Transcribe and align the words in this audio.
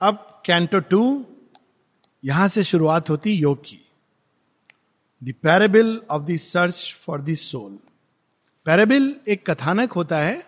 अब 0.00 0.42
canto 0.46 0.78
two 0.80 1.24
यहाँ 2.24 2.48
से 2.48 2.62
शुरुआत 2.64 3.10
होती 3.10 3.32
योग। 3.32 3.62
की 3.64 3.78
the 5.22 5.34
parable 5.42 6.00
of 6.10 6.22
the 6.22 6.36
search 6.36 6.94
for 6.98 7.20
the 7.20 7.34
soul 7.34 7.78
parable 8.66 9.14
एक 9.28 9.50
कथानक 9.50 9.92
होता 9.92 10.18
है, 10.18 10.46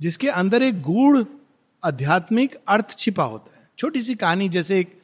जिसके 0.00 0.28
अंदर 0.28 0.62
एक 0.62 0.82
गूढ़ 0.82 1.22
आध्यात्मिक 1.82 2.58
अर्थ 2.68 2.98
छिपा 2.98 3.24
होता 3.24 3.58
है। 3.60 3.68
छोटी 3.78 4.02
सी 4.02 4.14
कहानी, 4.14 4.48
जैसे 4.48 4.80
एक 4.80 5.02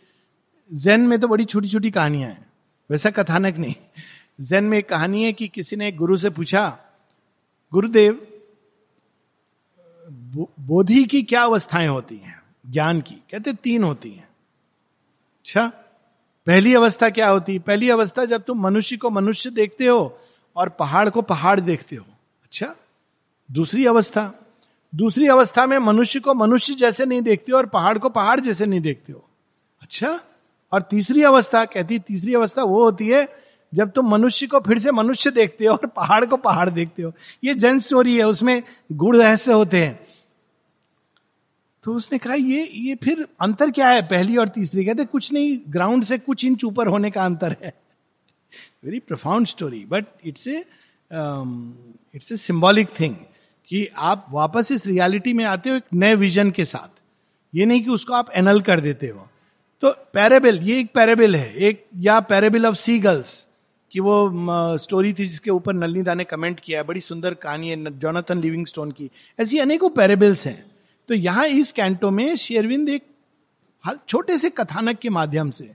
जैन 0.71 1.01
में 1.01 1.19
तो 1.21 1.29
बड़ी 1.29 1.45
छोटी 1.45 1.69
छोटी 1.69 1.91
कहानियाँ 1.91 2.31
हैं, 2.31 2.47
वैसा 2.91 3.11
कथानक 3.11 3.57
नहीं। 3.57 3.75
जैन 4.41 4.65
में 4.65 4.79
एक 4.79 4.89
कहानी 4.89 5.25
है 5.25 5.33
कि 5.33 5.49
किसी 5.49 5.77
ने 5.77 5.93
गुरु 5.93 6.17
से 6.17 6.31
पूछा, 6.31 6.79
गुरुदेव 7.73 8.27
बोधि 10.61 11.05
की 11.05 11.23
क्या 11.23 11.43
अवस्थाएँ 11.43 11.89
होती 11.89 12.17
हैं? 12.17 12.44
ज्ञान 12.71 13.01
की। 13.01 13.15
कहते 13.15 13.53
तीन 13.53 13.85
होती 13.85 14.11
हैं। 14.11 14.29
अच्छा 15.39 15.73
पहली 16.47 16.75
अवस्था 16.75 17.11
क्या 17.11 17.29
होती? 17.29 17.53
है 17.53 17.59
पहली 17.59 17.91
अवस्था 17.91 18.25
जब 18.25 18.43
तुम 18.43 18.61
मनुष्य 18.61 18.97
को 18.97 19.11
मनुष्य 19.11 19.51
देखते 19.51 19.87
हो 19.87 20.19
और 20.57 20.69
पहाड़ 20.69 21.09
को 21.09 21.23
पहाड़ 21.23 21.61
देखते 21.61 21.97
हो। 21.97 22.07
अच्छा 22.45 22.75
दूसरी 23.53 23.87
अवस्था। 23.87 24.33
दूसरी 24.95 25.27
अवस्था 25.27 25.67
में 25.67 25.79
मनुष्य 25.79 26.21
को 26.21 26.35
मनुष्य 26.35 26.75
जैसे 26.75 27.05
नहीं 27.07 27.23
देखते 27.23 27.53
हो 27.53 27.59
और 27.59 27.67
पहाड़ 27.67 27.99
को 27.99 28.09
पहाड़ 28.09 28.41
जैसे 28.41 28.67
नहीं 28.67 28.81
देखते 28.81 29.13
हो। 29.13 29.25
अच्छा 29.83 30.21
और 30.73 30.83
तीसरी 30.83 31.23
अवस्था, 31.23 31.65
कहती 31.65 31.99
तीसरी 31.99 32.35
अवस्था 32.35 32.63
वो 32.63 32.85
होती 32.85 33.09
है 33.09 33.45
जब 33.75 33.91
तुम 33.91 34.09
मनुष्य 34.09 34.47
को 34.47 34.61
फिर 34.61 34.79
से 34.79 34.93
मनुष्य 34.93 35.31
देखते 35.31 35.67
हो 35.67 35.75
और 35.75 35.87
पहाड़ 35.87 36.27
को 36.27 36.37
पहाड़ 36.37 36.71
देखते 36.71 37.03
हो। 37.03 37.13
ये 37.45 37.55
जन 37.55 37.81
स्टोरी 37.81 38.17
है, 38.19 38.25
उसमें 38.25 38.63
गुड़ 38.93 39.17
रहस्य 39.17 39.53
होते 39.53 39.85
हैं। 39.85 40.07
तो 41.85 41.95
उसने 41.95 42.19
कहा, 42.19 42.35
ये 42.35 42.69
ये 42.75 42.95
फिर 42.95 43.27
अंतर 43.41 43.71
क्या 43.71 43.89
है? 43.89 44.03
पहली 44.03 44.37
और 44.37 44.49
तीसरी? 44.49 44.85
कहते, 44.85 45.05
कुछ 45.05 45.33
नहीं 45.33 45.59
ग्राउंड 45.69 46.05
से 46.05 46.19
कुछ 46.19 46.45
इंच 46.45 46.65
ऊपर 46.65 46.87
होने 46.87 47.11
का 47.11 47.25
अंतर 47.25 47.57
है। 47.63 47.73
Very 48.85 48.99
profound 49.01 49.47
story 49.47 49.85
but 49.85 50.07
it's 50.25 50.49
a 50.49 50.65
it's 52.15 52.33
a 52.33 52.37
symbolic 52.37 52.89
thing 53.01 53.17
कि 53.69 53.87
आप 53.97 54.27
वापस 54.31 54.73
इस 54.73 54.87
रियलिटी 54.87 55.33
में 55.33 55.45
आते 55.45 55.71
हो 55.71 55.77
एक 55.77 55.85
नए 55.95 56.15
विजन 56.15 56.51
के 56.51 56.65
साथ। 56.65 57.01
ये 57.55 57.65
नहीं 57.65 57.85
कि 57.85 57.91
उसको 57.91 58.15
आप 58.15 58.31
एनल 58.35 58.61
कर 58.61 58.81
देते 58.81 59.09
हो। 59.09 59.29
तो 59.83 59.91
पैराबिल 60.15 60.59
ये 60.63 60.79
एक 60.81 60.93
पैराबिल 60.95 61.37
है। 61.37 61.55
एक, 61.55 61.85
या 61.97 62.21
पैराबिल 62.21 62.67
ऑफ़ 62.67 62.77
सी 62.77 62.99
गर्ल्स 62.99 63.47
कि 63.93 64.01
वो 64.01 64.77
स्टोरी 64.79 65.13
थी 65.13 65.27
जिसके 65.27 65.51
ऊपर 65.51 65.73
नलनीदा 65.73 66.15
ने 66.15 66.25
कमेंट 66.25 66.61
किया 66.61 66.79
है। 66.81 66.87
बड़ी 66.87 67.01
सुंदर 67.01 67.35
कहानी 67.35 67.69
है 67.69 67.99
जोनाथन 67.99 68.41
लिविंग 68.41 68.67
स्टोन 68.67 68.91
की। 68.91 69.11
ऐसी 69.41 69.59
अनेकों 69.59 69.89
पैराबिल्स 69.91 70.47
हैं। 70.47 70.74
तो 71.09 71.15
यहाँ 71.15 71.47
इस 71.47 71.73
कैंटो 71.73 72.11
में 72.11 72.37
शेरविंद 72.37 72.89
एक 72.89 73.03
छोटे 74.09 74.37
से 74.39 74.51
कथानक 74.51 74.99
के 74.99 75.11
माध्यम 75.11 75.51
से, 75.51 75.75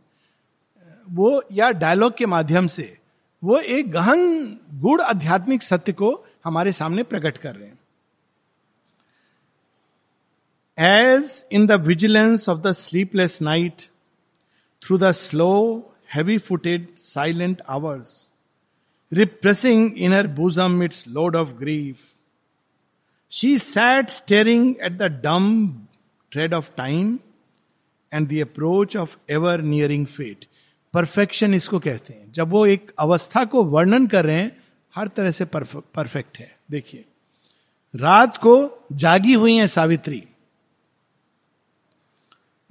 वो 1.08 1.44
या 1.52 1.70
डायलॉग 1.72 2.16
के 2.18 2.26
माध्यम 2.26 2.68
से, 2.68 2.98
वो 3.44 3.58
एक 3.58 3.92
गहन 3.92 4.58
गुड़ 4.82 5.02
आध्यात्मिक 5.02 5.64
सत्य 5.64 5.92
को 5.94 6.12
हमारे 6.46 6.72
सामने 6.72 7.04
प्रकट 7.04 7.38
कर 7.38 7.56
रहे 7.56 7.68
हैं। 7.68 7.78
As 10.78 11.46
in 11.52 11.68
the 11.68 11.72
vigilance 11.86 12.50
of 12.50 12.60
the 12.60 12.72
sleepless 12.72 13.42
night 13.42 13.82
through 14.82 14.98
the 14.98 15.12
slow 15.12 15.52
heavy 16.16 16.38
footed 16.38 16.88
silent 16.98 17.62
hours 17.70 18.32
repressing 19.12 19.98
in 19.98 20.14
her 20.14 20.28
bosom 20.28 20.84
its 20.84 21.08
load 21.08 21.36
of 21.36 21.54
grief 21.54 22.00
she 23.32 23.58
sat 23.58 24.10
staring 24.10 24.76
at 24.82 24.92
the 24.92 25.04
dumb 25.04 25.70
tread 26.32 26.54
of 26.54 26.70
time 26.78 27.20
and 28.14 28.28
the 28.28 28.34
approach 28.34 28.98
of 28.98 29.18
ever 29.30 29.62
nearing 29.62 30.06
fate 30.06 30.46
perfection 30.94 31.54
इसको 31.54 31.80
कहते 31.80 32.14
हैं। 32.14 32.32
जब 32.32 32.50
वो 32.50 32.66
एक 32.66 32.92
अवस्था 33.00 33.46
को 33.46 33.64
वर्णन 33.64 34.08
कर 34.08 34.26
रहे 34.26 34.36
हैं, 34.36 34.64
हर 34.96 35.08
तरह 35.08 35.32
से 35.32 35.46
परफेक्ट 35.46 36.38
है। 36.38 36.60
देखिए। 36.72 37.06
रात 37.96 38.38
को 38.38 38.86
जागी 38.92 39.34
हुई 39.34 39.56
है 39.56 39.68
सावित्री। 39.68 40.24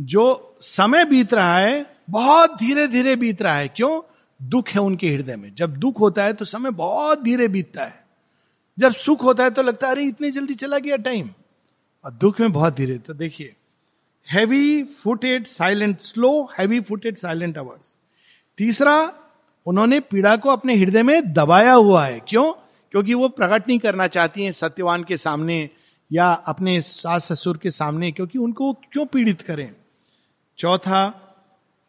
जो 0.01 0.57
समय 0.61 1.05
बीत 1.05 1.35
रहा 1.35 1.59
है, 1.59 1.97
बहुत 2.11 2.59
धीरे 2.59 2.87
धीरे 2.87 3.17
बीत 3.17 3.43
रहा 3.43 3.55
है। 3.55 3.69
क्यों? 3.69 4.03
दुख 4.43 4.69
है 4.69 4.81
उनके 4.81 5.15
हृदय 5.15 5.37
में। 5.37 5.55
जब 5.55 5.77
दुख 5.77 6.01
होता 6.01 6.25
है 6.25 6.33
तो 6.33 6.45
समय 6.45 6.71
बहुत 6.71 7.23
धीरे 7.23 7.49
बीतता 7.49 7.85
है। 7.85 8.08
जब 8.79 8.93
सुख 8.93 9.23
होता 9.23 9.45
है 9.45 9.51
तो 9.51 9.63
लगता 9.63 9.87
है, 9.87 9.93
अरे, 9.93 10.03
इतनी 10.03 10.31
जल्दी 10.31 10.55
चला 10.55 10.79
गया 10.79 10.97
टाइम 10.97 11.31
और 12.05 12.11
दुख 12.11 12.41
में 12.41 12.53
बहुत 12.53 12.75
धीरे। 12.75 12.99
तो 12.99 13.15
देखिए 13.15 13.55
heavy 14.33 14.85
footed 14.85 15.47
silent 15.47 16.01
slow 16.01 16.51
heavy 16.59 16.81
footed 16.81 17.17
silent 17.17 17.59
hours 17.59 17.97
तीसरा, 18.59 19.15
उन्होंने 19.67 20.01
पीड़ा 20.01 20.37
को 20.37 20.51
अपने 20.51 20.77
हृदय 20.77 21.03
में 21.03 21.33
दबाया 21.33 21.73
हुआ 21.73 22.07
है। 22.07 22.21
क्यों? 22.21 22.53
क्योंकि 22.91 23.15
वो 23.15 23.29
प्रकट 23.29 23.69
नहीं 23.69 23.79
करना 23.79 24.07
चाहती 24.07 24.43
हैं 24.43 24.53
सत्यवान 24.53 25.05
के 25.05 25.17
सामने 25.17 25.71
या 26.13 26.33
अपने 26.33 26.81
सास 26.81 27.33
ससुर 27.33 27.57
के 27.57 27.71
सामने, 27.71 28.13
क्योंकि 28.13 28.39
उनको 28.39 28.73
क्यों 28.73 29.07
पीड़ित 29.07 29.41
करें? 29.41 29.73
चौथा, 30.59 31.25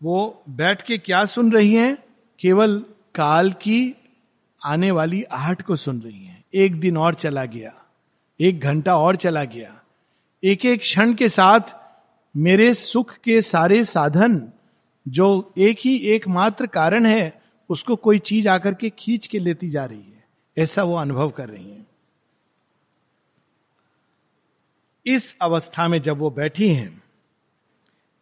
वो 0.04 0.44
बैठ 0.50 0.82
के 0.82 0.98
क्या 0.98 1.26
सुन 1.26 1.52
रही 1.52 1.74
हैं? 1.74 1.98
केवल 2.40 2.86
काल 3.16 3.52
की 3.52 3.96
आने 4.66 4.92
वाली 4.92 5.24
आहट 5.24 5.62
को 5.62 5.76
सुन 5.76 6.02
रही 6.02 6.26
हैं। 6.26 6.39
एक 6.54 6.80
दिन 6.80 6.98
और 6.98 7.14
चला 7.14 7.46
गया, 7.46 7.74
एक 8.40 8.60
घंटा 8.60 8.98
और 8.98 9.16
चला 9.16 9.44
गया। 9.44 9.76
एक 10.44 10.66
एक 10.66 10.80
क्षण 10.80 11.14
के 11.14 11.30
साथ 11.30 11.76
मेरे 12.36 12.74
सुख 12.74 13.14
के 13.18 13.42
सारे 13.42 13.84
साधन, 13.86 14.42
जो 15.08 15.54
एक 15.58 15.80
ही 15.80 15.96
एकमात्र 16.08 16.68
कारण 16.68 17.06
है, 17.06 17.42
उसको 17.70 17.96
कोई 17.96 18.20
चीज़ 18.20 18.48
आकर 18.48 18.74
के 18.74 18.90
खींच 18.90 19.28
के 19.28 19.40
लेती 19.40 19.70
जा 19.70 19.86
रही 19.86 20.02
है। 20.02 20.24
ऐसा 20.58 20.84
वो 20.84 20.96
अनुभव 20.96 21.30
कर 21.30 21.50
रही 21.50 21.70
है। 21.70 21.86
इस 25.06 25.36
अवस्था 25.42 25.88
में 25.88 26.02
जब 26.02 26.18
वो 26.18 26.30
बैठी 26.30 26.68
हैं 26.70 27.02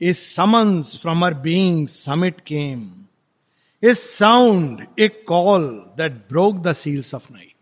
a 0.01 0.13
summons 0.13 0.97
from 1.01 1.25
our 1.25 1.33
being 1.33 1.88
summit 1.88 2.39
came 2.41 2.89
a 3.83 3.94
sound 3.94 4.85
a 4.99 5.07
call 5.27 5.67
that 5.97 6.11
broke 6.29 6.55
the 6.57 6.73
seals 6.73 7.13
of 7.15 7.31
night. 7.33 7.56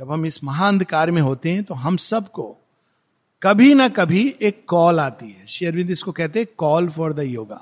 जब 0.00 0.10
हम 0.12 0.24
इस 0.26 0.42
महाअंधकार 0.44 1.10
में 1.10 1.20
होते 1.22 1.50
हैं 1.50 1.62
तो 1.64 1.74
हम 1.74 1.96
सबको 1.96 2.44
कभी 3.42 3.72
ना 3.74 3.88
कभी 3.88 4.34
एक 4.42 4.64
कॉल 4.66 5.00
आती 5.00 5.30
है। 5.30 5.46
शेरविंद 5.46 5.90
इसको 5.90 6.12
कहते 6.12 6.38
हैं 6.38 6.46
कॉल 6.58 6.88
फॉर 6.88 7.12
द 7.12 7.20
योगा 7.20 7.60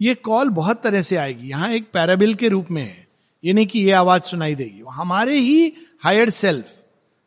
ये 0.00 0.14
कॉल 0.14 0.48
बहुत 0.48 0.82
तरह 0.82 1.02
से 1.02 1.16
आएगी। 1.16 1.48
यहाँ 1.48 1.70
एक 1.70 1.90
पैराबिल 1.92 2.34
के 2.34 2.48
रूप 2.48 2.70
में 2.70 2.82
है। 2.82 3.06
ये 3.44 3.52
नहीं 3.52 3.66
कि 3.66 3.80
ये 3.80 3.92
आवाज़ 3.92 4.22
सुनाई 4.22 4.54
देगी। 4.54 4.82
हमारे 4.90 5.38
ही 5.38 5.72
हायर 6.02 6.30
सेल्फ 6.30 6.80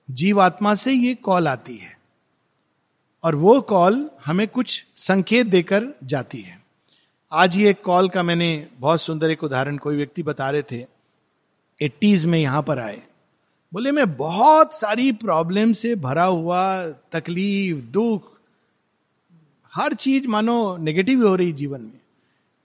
जीवात्मा 0.09 0.73
से 0.75 0.91
ये 0.91 1.13
कॉल 1.15 1.47
आती 1.47 1.75
है। 1.77 1.97
और 3.23 3.35
वो 3.35 3.59
कॉल 3.61 4.09
हमें 4.25 4.47
कुछ 4.47 4.85
संकेत 4.95 5.47
देकर 5.47 5.87
जाती 6.03 6.41
है। 6.41 6.59
आज 7.31 7.57
एक 7.57 7.81
कॉल 7.81 8.09
का 8.09 8.23
मैंने 8.23 8.67
बहुत 8.77 9.01
सुंदर 9.01 9.31
एक 9.31 9.43
उदाहरण 9.43 9.77
कोई 9.77 9.95
व्यक्ति 9.95 10.23
बता 10.23 10.49
रहे 10.49 10.63
थे। 10.71 10.85
एट्टीज 11.81 12.25
में 12.25 12.39
यहाँ 12.39 12.63
पर 12.63 12.79
आए। 12.79 13.01
बोले, 13.75 13.91
मैं 13.91 14.15
बहुत 14.17 14.73
सारी 14.73 15.11
प्रॉब्लम 15.11 15.71
से 15.73 15.95
भरा 15.95 16.23
हुआ, 16.23 16.89
तकलीफ़, 17.11 17.77
दुख, 17.77 18.31
हर 19.71 19.93
चीज़ 19.93 20.27
मानो 20.27 20.77
नेगेटिव 20.77 21.27
हो 21.27 21.35
रही 21.35 21.51
जीवन 21.51 21.81
में। 21.81 21.99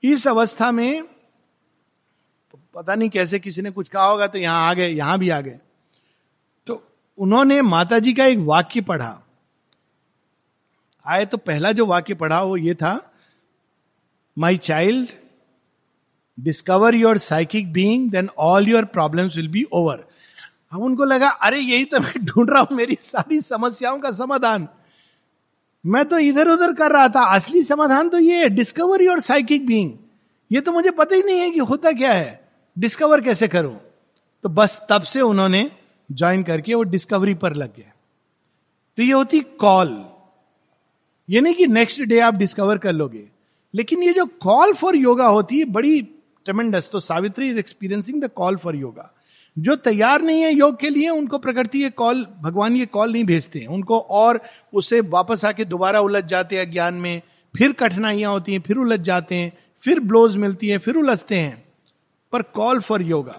इस 0.03 0.26
अवस्था 0.28 0.71
में, 0.72 1.04
पता 2.75 2.94
नहीं 2.94 3.09
कैसे 3.10 3.38
किसी 3.38 3.62
ने 3.62 3.71
कुछ 3.71 3.88
कहा 3.88 4.04
होगा 4.04 4.26
तो 4.26 4.38
यहाँ 4.38 4.69
आ 4.71 4.75
गए, 4.75 4.88
यहाँ 4.88 5.19
भी 5.19 5.28
आ 5.28 5.41
गए। 5.41 5.59
तो 6.66 6.82
उन्होंने 7.19 7.62
माता 7.62 7.98
जी 7.98 8.12
का 8.12 8.25
एक 8.25 8.38
वाक्य 8.38 8.81
पढ़ा। 8.81 9.22
आए 11.04 11.27
तो 11.27 11.37
पहला 11.37 11.72
जो 11.72 11.87
वाक्य 11.87 12.15
पढ़ा, 12.15 12.42
वो 12.42 12.56
ये 12.56 12.75
था 12.75 13.12
my 14.39 14.57
child 14.57 15.09
discover 16.39 16.95
your 16.95 17.18
psychic 17.18 17.72
being 17.72 18.10
then 18.10 18.30
all 18.39 18.68
your 18.68 18.84
problems 18.84 19.36
will 19.36 19.48
be 19.48 19.66
over 19.72 20.04
अब 20.72 20.83
उनको 20.83 21.05
लगा, 21.05 21.28
अरे, 21.28 21.59
यही 21.59 21.84
तो 21.84 22.01
मैं 22.01 22.13
ढूंढ 22.25 22.51
रहा 22.51 22.61
हूँ, 22.61 22.77
मेरी 22.77 22.97
सारी 23.01 23.41
समस्याओं 23.41 23.99
का 23.99 24.11
समाधान। 24.11 24.69
मैं 25.87 26.05
तो 26.05 26.19
इधर 26.19 26.49
उधर 26.49 26.72
कर 26.72 26.91
रहा 26.91 27.09
था। 27.09 27.34
असली 27.34 27.63
समाधान 27.63 28.09
तो 28.09 28.19
ये 28.19 28.39
है 28.39 28.49
डिस्कवर 28.49 29.03
योर 29.03 29.21
साइकिक 29.21 29.67
बींग 29.67 29.93
ये 30.53 30.61
तो 30.61 30.72
मुझे 30.72 30.91
पता 30.91 31.17
ही 31.17 31.22
नहीं 31.22 31.39
है 31.39 31.51
कि 31.51 31.59
होता 31.59 31.93
क्या 31.93 32.13
है। 32.13 32.49
डिस्कवर 32.78 33.21
कैसे 33.21 33.49
करूँ? 33.49 33.81
तो 34.43 34.49
बस 34.49 34.83
तब 34.91 35.03
से 35.03 35.21
उन्होंने 35.21 35.71
ज्वाइन 36.13 36.43
करके 36.43 36.75
वो 36.75 36.83
डिस्कवरी 36.83 37.34
पर 37.34 37.55
लग 37.55 37.77
गए। 37.77 37.93
तो 38.97 39.03
ये 39.03 39.13
होती 39.13 39.41
कॉल 39.41 40.05
ये 41.31 41.41
नहीं 41.41 41.55
कि 41.55 41.67
नेक्स्ट 41.67 42.03
डे 42.03 42.21
आप 42.21 42.34
डिस्कवर 42.34 42.78
कर 42.78 42.93
लोगे। 42.93 43.28
लेकिन 43.75 44.03
ये 44.03 44.13
जो 44.13 44.27
कॉल 44.27 44.72
फॉर 44.75 44.97
योगा 44.97 45.27
होती 45.27 45.59
है, 45.59 45.65
बड़ी 45.65 46.03
ट्रमेंडस 46.45 46.89
तो 46.93 47.01
Savitri 47.01 47.49
is 47.49 47.59
experiencing 47.59 48.22
the 48.22 48.28
call 48.28 48.57
for 48.57 48.77
yoga 48.77 49.15
जो 49.56 49.74
तैयार 49.76 50.22
नहीं 50.22 50.42
है 50.42 50.52
योग 50.52 50.78
के 50.80 50.88
लिए, 50.91 51.08
उनको 51.08 51.38
प्रकृति 51.38 51.82
ये 51.82 51.91
कॉल 51.91 52.26
भगवान 52.41 52.76
ये 52.76 52.86
कॉल 52.86 53.12
नहीं 53.12 53.24
भेजते 53.24 53.58
हैं। 53.58 53.66
उनको 53.66 53.98
और 53.98 54.41
उससे 54.74 55.00
वापस 55.00 55.44
आके 55.44 55.64
दोबारा 55.64 56.00
उलझ 56.00 56.24
जाते 56.24 56.58
हैं 56.58 56.70
ज्ञान 56.70 56.94
में, 56.94 57.22
फिर 57.54 57.72
कठिनाइयाँ 57.72 58.32
होती 58.32 58.52
हैं, 58.52 58.60
फिर 58.60 58.76
उलझ 58.76 59.00
जाते 59.00 59.34
हैं, 59.34 59.52
फिर 59.82 60.00
ब्लोज 60.00 60.36
मिलती 60.36 60.68
है, 60.68 60.78
फिर 60.78 60.97
उलझते 60.97 61.38
हैं। 61.38 61.64
पर 62.32 62.42
कॉल 62.42 62.80
फॉर 62.80 63.02
योगा 63.02 63.36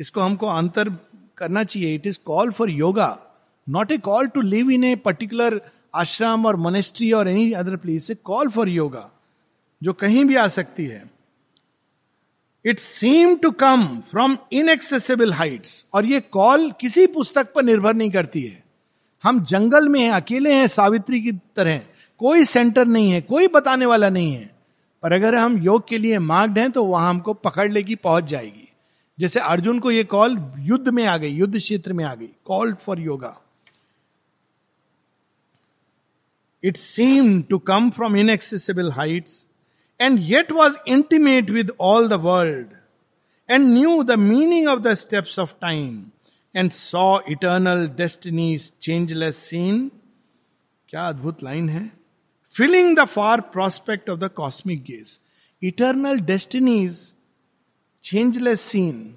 इसको 0.00 0.20
हमको 0.20 0.46
अंतर 0.46 0.88
करना 1.38 1.64
चाहिए। 1.64 1.94
It 1.94 2.06
is 2.06 2.18
call 2.24 2.50
for 2.50 2.70
yoga 2.70 3.18
not 3.66 3.92
a 3.92 3.98
call 3.98 4.26
to 4.26 4.40
live 4.40 4.70
in 4.70 4.84
a 4.84 4.94
particular 4.96 5.60
ashram 5.94 6.46
or 6.46 6.56
monastery 6.56 7.12
or 7.12 7.28
any 7.28 7.52
other 7.52 7.76
place 7.76 8.10
a 8.10 8.14
call 8.24 8.48
for 8.48 8.68
yoga 8.68 9.08
जो 9.82 9.92
कहीं 9.92 10.24
भी 10.24 10.34
आ 10.34 10.46
सकती 10.48 10.86
है। 10.86 11.02
It 12.64 12.78
seem 12.78 13.34
to 13.36 13.50
come 13.50 13.86
from 14.00 14.36
inaccessible 14.52 15.32
heights 15.32 15.84
और 15.94 16.06
ये 16.06 16.20
call 16.20 16.70
किसी 16.80 17.06
पुस्तक 17.06 17.52
पर 17.54 17.62
निर्भर 17.62 17.94
नहीं 17.94 18.10
करती 18.10 18.42
है। 18.42 18.62
हम 19.24 19.42
जंगल 19.44 19.88
में 19.88 20.00
हैं, 20.00 20.10
अकेले 20.10 20.52
हैं, 20.54 20.66
सावित्री 20.66 21.20
की 21.20 21.32
तरह 21.56 21.80
कोई 22.20 22.44
सेंटर 22.44 22.86
नहीं 22.86 23.10
है, 23.12 23.20
कोई 23.20 23.48
बताने 23.48 23.86
वाला 23.86 24.08
नहीं 24.08 24.32
है। 24.32 24.50
पर 25.02 25.12
अगर 25.12 25.34
हम 25.34 25.56
योग 25.58 25.88
के 25.88 25.98
लिए 25.98 26.18
मार्ग 26.18 26.58
हैं 26.58 26.70
तो 26.70 26.84
वहाँ 26.84 27.08
हमको 27.10 27.32
पकड़ 27.34 27.70
लेगी 27.72 27.94
पहुँच 27.94 28.24
जाएगी। 28.24 28.68
जैसे 29.18 29.40
अर्जुन 29.40 29.78
को 29.78 29.90
यह 29.90 30.04
कॉल 30.04 30.36
युद्ध 30.58 30.88
में 30.88 31.04
आ 31.06 31.16
गई, 31.16 31.30
युद्ध 31.30 31.56
क्षेत्र 31.58 31.92
में 31.92 32.04
आ 32.04 32.14
गई 32.14 32.28
called 32.44 32.76
for 32.76 33.00
yoga 33.00 33.36
it 36.62 36.76
seem 36.76 37.40
to 37.42 37.58
come 37.58 37.90
from 37.90 38.16
inaccessible 38.16 38.90
heights 38.92 39.48
and 40.02 40.18
yet 40.20 40.52
was 40.52 40.76
intimate 40.88 41.50
with 41.50 41.70
all 41.80 42.08
the 42.08 42.12
world 42.22 42.68
and 43.48 43.66
knew 43.68 44.02
the 44.02 44.18
meaning 44.18 44.68
of 44.68 44.80
the 44.80 44.94
steps 44.94 45.38
of 45.38 45.52
time 45.62 46.04
and 46.54 46.70
saw 46.70 47.18
eternal 47.30 47.86
destinies 47.96 48.72
changeless 48.82 49.36
scene 49.36 49.90
क्या 50.88 51.06
अद्भुत 51.08 51.42
line 51.42 51.68
है। 51.68 51.90
Filling 52.54 52.96
the 52.96 53.04
far 53.06 53.40
prospect 53.40 54.10
of 54.10 54.18
the 54.20 54.30
cosmic 54.36 54.82
gaze 54.84 55.20
eternal 55.62 56.20
destinies 56.20 57.14
changeless 58.04 58.60
scene 58.60 59.14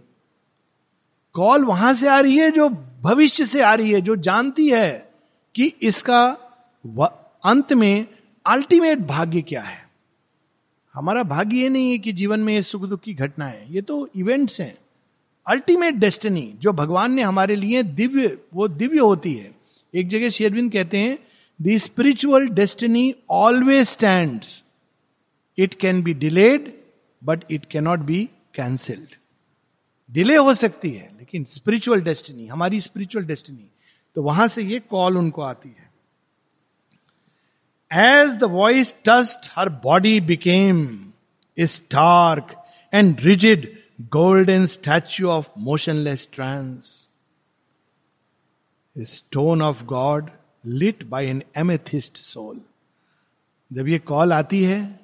call 1.36 1.64
वहाँ 1.66 1.94
से 1.94 2.08
आ 2.08 2.20
रही 2.20 2.38
है 2.38 2.50
जो 2.52 2.68
भविष्य 3.02 3.46
से 3.46 3.62
आ 3.62 3.74
रही 3.74 3.92
है, 3.92 4.02
जो 4.02 4.16
जानती 4.18 4.68
है 4.70 5.10
कि 5.56 5.66
इसका 5.82 6.26
अंत 7.46 7.74
में 7.74 8.08
अल्टीमेट 8.46 9.00
भाग्य 9.08 9.42
क्या 9.42 9.62
है। 9.62 9.85
हमारा 10.96 11.24
भाग्य 11.24 11.58
ये 11.58 11.70
नहीं 11.70 11.92
है 11.92 11.98
कि 11.98 12.12
जीवन 12.12 12.40
में 12.40 12.54
ये 12.54 12.62
सुख 12.62 12.82
दुख 12.82 13.02
की 13.02 13.14
घटना 13.14 13.46
है। 13.46 13.74
ये 13.74 13.82
तो 13.82 14.08
इवेंट्स 14.16 14.60
हैं। 14.62 14.78
अल्टीमेट 15.46 15.96
डेस्टिनी 15.96 16.42
जो 16.60 16.72
भगवान 16.74 17.12
ने 17.12 17.22
हमारे 17.22 17.56
लिए 17.56 17.84
दिव्य, 17.84 18.38
वो 18.54 18.68
दिव्य 18.68 19.00
होती 19.00 19.34
है। 19.34 19.54
एक 19.94 20.08
जगह 20.08 20.30
शेरविंद 20.30 20.72
कहते 20.72 20.98
हैं 20.98 21.18
the 21.60 21.78
spiritual 21.78 22.48
destiny 22.50 23.14
always 23.30 23.88
stand 23.88 24.42
it 25.58 25.74
can 25.74 26.02
be 26.04 26.14
delayed 26.14 26.74
but 27.22 27.44
it 27.52 27.66
cannot 27.66 28.00
be 28.00 28.24
cancelled 28.56 29.16
delay 30.10 30.36
हो 30.36 30.54
सकती 30.54 30.90
है, 30.90 31.10
लेकिन 31.20 31.44
स्पिरिचुअल 31.44 32.02
डेस्टिनी 32.02 32.48
हमारी 32.48 32.82
स्पिरिचुअल 32.82 33.26
डेस्टिनी 33.26 33.70
तो 34.16 34.24
वहाँ 34.24 34.48
से 34.48 34.64
ये 34.64 34.80
कॉल 34.80 35.18
उनको 35.18 35.42
आती 35.42 35.70
है। 35.70 35.85
As 37.96 38.30
the 38.30 38.44
voice 38.44 38.96
touched 39.06 39.52
her 39.56 39.70
body 39.70 40.22
became 40.22 41.10
stark 41.60 42.66
and 42.94 43.20
rigid 43.20 43.78
statue 44.12 45.26
of 45.26 45.46
motionless 45.68 46.24
trance. 46.28 46.88
A 48.96 49.06
stone 49.06 49.62
of 49.62 49.78
God 49.88 50.32
lit 50.66 51.10
by 51.10 51.22
an 51.34 51.42
amethyst 51.58 52.18
soul. 52.18 52.58
जब 53.74 53.88
ये 53.88 54.00
कॉल 54.00 54.34
आती 54.34 54.64
है 54.64 55.00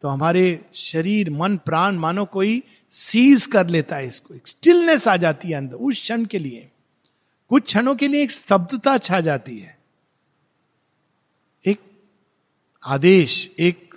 तो 0.00 0.08
हमारे 0.08 0.64
शरीर, 0.74 1.30
मन, 1.30 1.56
प्राण 1.56 1.96
मानो 1.96 2.24
कोई 2.24 2.62
सीज 2.90 3.46
कर 3.46 3.66
लेता 3.66 3.96
है 3.96 4.06
इसको 4.06 4.34
स्टिलनेस 4.46 5.08
आ 5.08 5.16
जाती 5.16 5.48
है 5.48 5.54
अंदर, 5.54 5.76
उस 5.76 6.00
क्षण 6.00 6.24
के 6.24 6.38
लिए 6.38 6.70
कुछ 7.48 7.64
क्षणों 7.64 7.96
के 7.96 8.08
लिए 8.08 8.22
एक 8.22 8.30
स्तब्धता 8.30 8.98
छा 8.98 9.20
जाती 9.20 9.58
है 9.58 9.78
एक 11.66 11.80
आदेश 12.82 13.34
एक 13.58 13.94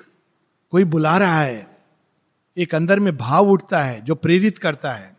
कोई 0.74 0.84
बुला 0.84 1.18
रहा 1.18 1.42
है, 1.42 1.68
एक 2.58 2.76
अंदर 2.76 3.00
में 3.00 3.16
भाव 3.18 3.50
उठता 3.52 3.84
है 3.84 4.02
जो 4.02 4.16
प्रेरित 4.16 4.58
करता 4.58 4.94
है। 4.94 5.16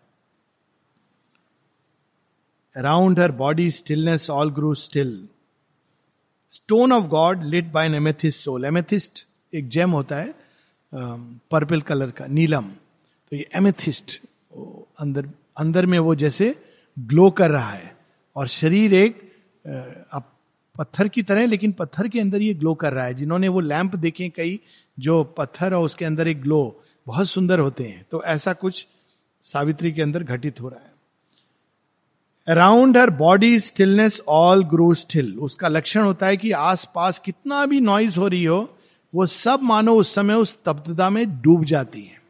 Around 2.76 3.20
her 3.20 3.32
body 3.32 3.70
stillness 3.70 4.28
all 4.30 4.50
grew 4.50 4.72
still 4.74 5.28
stone 6.52 6.92
of 6.92 7.04
god 7.04 7.42
lit 7.44 7.72
by 7.72 7.86
an 7.86 7.94
amethyst 7.94 8.44
soul 8.44 8.64
amethyst 8.64 9.26
एक 9.52 9.68
जेम 9.68 9.90
होता 9.90 10.16
है 10.16 10.34
पर्पल 11.50 11.80
कलर 11.80 12.10
का, 12.10 12.26
नीलम। 12.26 12.68
तो 13.32 13.36
ये 13.36 13.48
एमेथिस्ट 13.54 14.20
अंदर 14.98 15.28
अंदर 15.58 15.86
में 15.86 15.98
वो 15.98 16.14
जैसे 16.14 16.54
ग्लो 16.96 17.30
कर 17.30 17.50
रहा 17.50 17.70
है। 17.70 17.94
और 18.36 18.48
शरीर 18.48 18.94
एक 18.94 19.20
अब 20.12 20.32
पत्थर 20.78 21.08
की 21.08 21.23
तरह, 21.23 21.46
लेकिन 21.46 21.73
पत्थर 21.73 22.08
के 22.08 22.20
अंदर 22.20 22.43
ये 22.43 22.55
ग्लो 22.55 22.75
कर 22.75 22.93
रहा 22.93 23.05
है। 23.05 23.14
जिन्होंने 23.14 23.49
वो 23.49 23.61
लैंप 23.61 23.96
देखे 23.96 24.28
कई, 24.28 24.61
जो 24.99 25.25
पत्थर 25.25 25.75
और 25.75 25.84
उसके 25.84 26.05
अंदर 26.05 26.28
एक 26.28 26.43
ग्लो, 26.43 26.82
बहुत 27.06 27.26
सुंदर 27.26 27.58
होते 27.58 27.84
हैं। 27.84 28.06
तो 28.11 28.23
ऐसा 28.25 28.52
कुछ 28.52 28.87
सावित्री 29.43 29.93
के 29.93 30.02
अंदर 30.02 30.23
घटित 30.23 30.61
हो 30.61 30.69
रहा 30.69 30.81
है। 30.81 30.96
Around 32.49 32.99
her 32.99 33.11
body 33.11 33.61
stillness 33.61 34.20
all 34.28 34.64
grew 34.64 34.94
still 34.94 35.38
उसका 35.38 35.69
लक्षण 35.69 36.02
होता 36.05 36.26
है 36.26 36.37
कि 36.37 36.52
आसपास 36.52 37.19
कितना 37.19 37.67
भी 37.67 37.81
नॉइज़ 37.81 38.19
हो 38.19 38.28
रही 38.28 38.44
हो, 38.44 38.78
वो 39.14 39.26
सब 39.26 39.61
मानो 39.62 39.94
उस 39.94 40.14
समय 40.14 40.34
उस 40.34 40.50
स्तब्धता 40.50 41.11
में 41.11 41.43
डूब 41.43 41.64
जाती 41.64 42.02
है। 42.02 42.23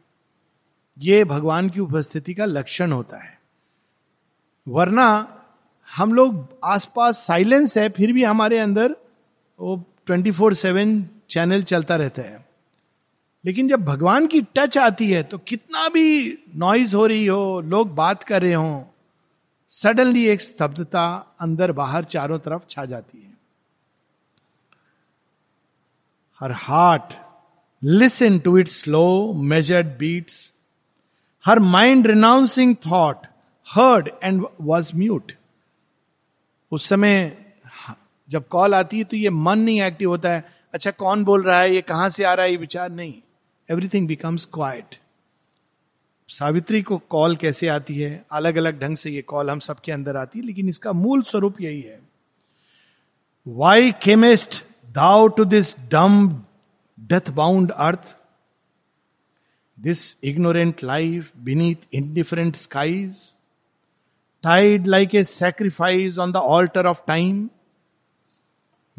ये 0.99 1.23
भगवान 1.23 1.69
की 1.69 1.79
उपस्थिति 1.79 2.33
का 2.33 2.45
लक्षण 2.45 2.91
होता 2.91 3.17
है। 3.17 3.41
वरना 4.67 5.33
हम 5.89 6.13
लोग 6.13 6.47
आसपास 6.65 7.25
साइलेंस 7.27 7.77
है, 7.77 7.87
फिर 7.89 8.11
भी 8.13 8.23
हमारे 8.23 8.57
अंदर 8.59 8.95
वो 9.59 9.75
ट्वेंटी 10.05 10.31
फोर 10.31 10.53
सेवन 10.53 11.03
चैनल 11.29 11.63
चलता 11.63 11.95
रहता 11.95 12.21
है। 12.21 12.45
लेकिन 13.43 13.67
जब 13.67 13.83
भगवान 13.85 14.27
की 14.27 14.41
टच 14.55 14.77
आती 14.77 15.09
है 15.11 15.21
तो 15.23 15.37
कितना 15.37 15.87
भी 15.89 16.37
नॉइज़ 16.55 16.95
हो 16.95 17.05
रही 17.05 17.25
हो, 17.25 17.61
लोग 17.61 17.95
बात 17.95 18.23
कर 18.23 18.41
रहे 18.41 18.53
हो 18.53 18.85
सडनली 19.73 20.25
एक 20.27 20.41
स्तब्धता 20.41 21.05
अंदर 21.41 21.71
बाहर 21.71 22.03
चारों 22.05 22.37
तरफ़ 22.39 22.63
छा 22.69 22.85
जाती 22.85 23.17
है। 23.17 23.35
Her 26.41 26.51
heart 26.57 27.13
listen 27.81 28.39
to 28.39 28.57
it 28.57 28.67
slow 28.67 29.33
measured 29.45 29.87
beats 29.99 30.35
her 31.45 31.59
mind 31.59 32.07
renouncing 32.07 32.75
thought 32.85 33.27
heard 33.67 34.09
and 34.23 34.45
was 34.61 34.91
mute 34.95 35.31
उस 36.71 36.87
समय 36.89 37.37
जब 38.29 38.47
कॉल 38.47 38.75
आती 38.75 38.97
है 38.97 39.03
तो 39.03 39.17
ये 39.17 39.29
मन 39.29 39.59
नहीं 39.59 39.81
एक्टिव 39.81 40.09
होता 40.09 40.29
है। 40.29 40.43
अच्छा 40.73 40.91
कौन 40.91 41.23
बोल 41.23 41.43
रहा 41.43 41.59
है? 41.59 41.73
ये 41.75 41.81
कहाँ 41.81 42.09
से 42.09 42.23
आ 42.23 42.33
रहा 42.33 42.45
है? 42.45 42.51
ये 42.51 42.57
विचार 42.57 42.91
नहीं। 42.91 43.13
एवरीथिंग 43.69 44.07
बिकम्स 44.07 44.45
क्वाइट 44.53 44.95
सावित्री 46.29 46.81
को 46.81 46.97
कॉल 47.09 47.35
कैसे 47.35 47.67
आती 47.67 47.97
है? 47.97 48.25
अलग 48.31 48.55
अलग 48.55 48.79
ढंग 48.79 48.97
से 48.97 49.11
ये 49.11 49.21
कॉल 49.21 49.49
हम 49.49 49.59
सबके 49.59 49.91
अंदर 49.91 50.17
आती 50.17 50.39
है, 50.39 50.45
लेकिन 50.45 50.69
इसका 50.69 50.93
मूल 50.93 51.21
स्वरूप 51.21 51.61
यही 51.61 51.81
है। 51.81 51.99
Why 53.47 53.91
camest 54.03 54.63
thou 54.89 55.27
to 55.27 55.45
this 55.45 55.75
dumb 55.89 56.29
death 56.97 57.29
bound 57.31 57.71
earth 57.71 58.15
this 59.77 59.99
ignorant 60.23 60.83
life 60.83 61.31
beneath 61.37 61.87
indifferent 61.93 62.55
skies 62.55 63.35
tied 64.47 64.87
like 64.87 65.15
a 65.15 65.23
sacrifice 65.23 66.17
on 66.17 66.31
the 66.31 66.35
altar 66.35 66.85
of 66.85 67.01
time 67.07 67.49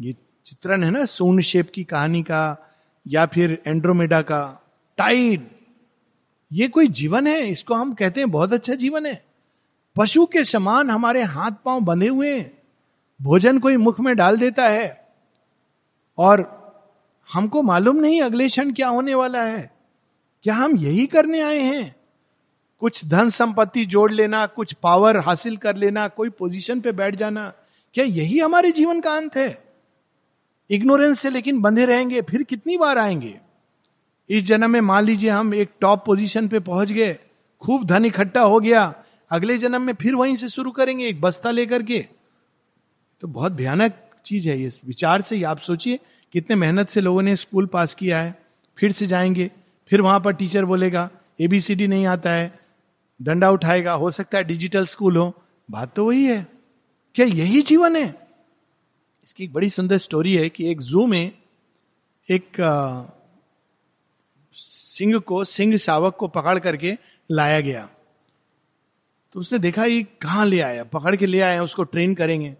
ये 0.01 0.15
चित्रण 0.45 0.83
है 0.83 0.91
ना, 0.91 1.05
सोन 1.05 1.41
शेप 1.41 1.71
की 1.75 1.83
कहानी 1.83 2.23
का, 2.23 2.57
या 3.07 3.25
फिर 3.25 3.63
एंड्रोमेडा 3.67 4.21
का 4.21 4.69
टाइड 4.97 5.49
ये 6.51 6.67
कोई 6.67 6.87
जीवन 6.87 7.27
है, 7.27 7.49
इसको 7.49 7.73
हम 7.73 7.93
कहते 7.93 8.19
हैं 8.19 8.31
बहुत 8.31 8.53
अच्छा 8.53 8.73
जीवन 8.73 9.05
है। 9.05 9.25
पशु 9.95 10.25
के 10.25 10.43
समान 10.43 10.89
हमारे 10.89 11.23
हाथ 11.23 11.51
पाँव 11.65 11.79
बंधे 11.79 12.07
हुए 12.07 12.39
हैं। 12.39 12.57
भोजन 13.21 13.59
कोई 13.59 13.77
मुख 13.77 13.99
में 13.99 14.15
डाल 14.15 14.37
देता 14.37 14.67
है। 14.67 15.13
और 16.17 16.59
हमको 17.33 17.61
मालूम 17.61 17.95
नहीं 17.95 18.21
अगले 18.21 18.47
क्षण 18.47 18.73
क्या 18.73 18.87
होने 18.87 19.15
वाला 19.15 19.43
है। 19.43 19.71
क्या 20.43 20.55
हम 20.55 20.77
यही 20.77 21.07
करने 21.07 21.41
आए 21.41 21.59
हैं? 21.59 21.98
कुछ 22.79 23.05
धन 23.05 23.29
संपत्ति 23.29 23.85
जोड़ 23.85 24.11
लेना, 24.11 24.45
कुछ 24.45 24.73
पावर 24.73 25.17
हासिल 25.17 25.57
कर 25.57 25.75
लेना, 25.75 26.07
कोई 26.07 26.29
पोजीशन 26.29 26.79
पे 26.79 26.91
बैठ 26.91 27.15
जाना, 27.15 27.53
क्या 27.93 28.05
यही 28.05 28.39
हमारे 28.39 28.71
जीवन 28.71 29.01
का 29.01 29.13
अंत 29.13 29.37
है? 29.37 29.63
इग्नोरेंस 30.69 31.19
से 31.19 31.29
लेकिन 31.29 31.61
बंधे 31.61 31.85
रहेंगे, 31.85 32.21
फिर 32.21 32.43
कितनी 32.43 32.77
बार 32.77 32.97
आएँगे? 32.97 33.39
इस 34.29 34.43
जन्म 34.43 34.71
में 34.71 34.81
मान 34.81 35.03
लीजिए 35.03 35.29
हम 35.29 35.53
एक 35.53 35.69
टॉप 35.79 36.05
पोजीशन 36.05 36.47
पे 36.47 36.59
पहुँच 36.59 36.91
गए, 36.91 37.17
खूब 37.61 37.85
धन 37.85 38.05
इकट्ठा 38.05 38.41
हो 38.41 38.59
गया, 38.59 38.95
अगले 39.31 39.57
जन्म 39.57 39.81
में 39.81 39.93
फिर 39.93 40.15
वहीं 40.15 40.35
से 40.35 40.49
शुरू 40.49 40.71
करेंगे, 40.71 41.07
एक 41.07 41.21
बस्ता 41.21 41.51
लेकर 41.51 41.83
के। 41.83 42.05
तो 43.21 43.27
बहुत 43.27 43.51
भयानक 43.51 43.93
चीज़ 44.25 44.49
है 44.49 44.61
ये, 44.61 44.71
विचार 44.85 45.21
से 45.21 45.35
ही 45.35 45.43
आप 45.43 45.59
सोचिए, 45.59 45.99
कितने 46.33 46.55
मेहनत 46.55 46.89
से 46.89 47.01
लोगों 47.01 47.21
ने 47.21 47.35
स्कूल 47.35 47.65
पास 47.65 47.93
किया 47.93 48.21
है, 48.21 48.39
फिर 48.77 48.91
से 48.91 49.07
जाएँगे, 49.07 49.51
फिर 49.89 50.01
वहाँ 50.01 50.19
पर 50.19 50.33
टीचर 50.33 50.65
बोलेगा 50.65 51.09
एबीसीडी 51.39 51.87
नहीं 51.87 52.05
आता 52.05 52.29
है 52.29 52.58
डंडा 53.21 53.51
उठाएगा, 53.51 53.93
हो 53.93 54.11
सकता 54.11 54.37
है 54.37 54.43
डिजिटल 54.43 54.85
स्कूल 54.85 55.17
हो। 55.17 55.43
बात 55.71 55.95
तो 55.95 56.05
वही 56.05 56.25
है। 56.25 56.47
क्या 57.15 57.25
यही 57.25 57.61
जीवन 57.61 57.95
है? 57.95 58.27
इसकी 59.25 59.43
एक 59.43 59.53
बड़ी 59.53 59.69
सुंदर 59.69 59.97
स्टोरी 59.97 60.35
है 60.35 60.49
कि 60.49 60.71
एक 60.71 60.81
जू 60.81 61.05
में 61.05 61.31
एक 62.29 62.51
सिंह 64.53 65.19
को, 65.19 65.43
सिंह 65.43 65.77
शावक 65.77 66.15
को 66.15 66.27
पकड़ 66.27 66.59
करके 66.59 66.97
लाया 67.31 67.59
गया। 67.59 67.89
तो 69.31 69.39
उसने 69.39 69.59
देखा, 69.59 69.85
ये 69.85 70.03
कहाँ 70.03 70.45
ले 70.45 70.61
आया? 70.61 70.83
पकड़ 70.83 71.15
के 71.15 71.25
ले 71.25 71.41
आया, 71.41 71.63
उसको 71.63 71.83
ट्रेन 71.83 72.15
करेंगे। 72.15 72.55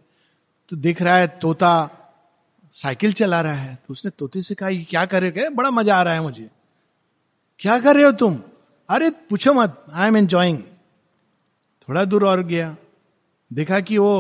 तो 0.70 0.76
देख 0.76 1.02
रहा 1.02 1.18
है, 1.18 1.28
तोता 1.28 1.90
साइकिल 2.72 3.14
चला 3.14 3.42
रहा 3.42 3.54
है। 3.54 3.76
तो 3.76 3.92
उसने 3.92 4.12
तोते 4.12 4.42
से 4.42 4.56
कहा, 4.56 4.70
ये 4.70 4.84
क्या 4.84 5.06
कर 5.06 5.22
रहे 5.22 5.46
हो? 5.46 5.50
बड़ा 5.50 5.72
मज़ा 5.72 6.00
आ 6.00 6.02
रहा 6.02 6.14
है 6.14 6.22
मुझे। 6.22 6.50
क्या 7.60 7.80
कर 7.80 7.96
रहे 7.96 8.04
हो 8.04 8.12
तुम? 8.12 8.44
अरे 8.90 9.10
पूछो 9.30 9.54
मत 9.54 9.86
आई 9.94 10.08
एम 10.08 10.16
एंजॉइंग 10.18 10.58
थोड़ा 11.90 12.04
दूर 12.06 12.26
और 12.26 12.42
गया। 12.44 12.76
देखा 13.52 13.80
कि 13.80 13.98
वो 13.98 14.14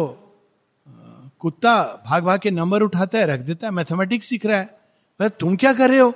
कुत्ता 1.41 1.73
भाग 2.05 2.23
भाग 2.23 2.39
के 2.39 2.51
नंबर 2.51 2.81
उठाता 2.81 3.17
है, 3.17 3.25
रख 3.25 3.39
देता 3.39 3.67
है, 3.67 3.73
मैथमेटिक्स 3.73 4.27
सीख 4.27 4.45
रहा 4.45 4.59
है। 4.59 5.29
तुम 5.39 5.55
क्या 5.55 5.73
कर 5.73 5.89
रहे 5.89 5.99
हो? 5.99 6.09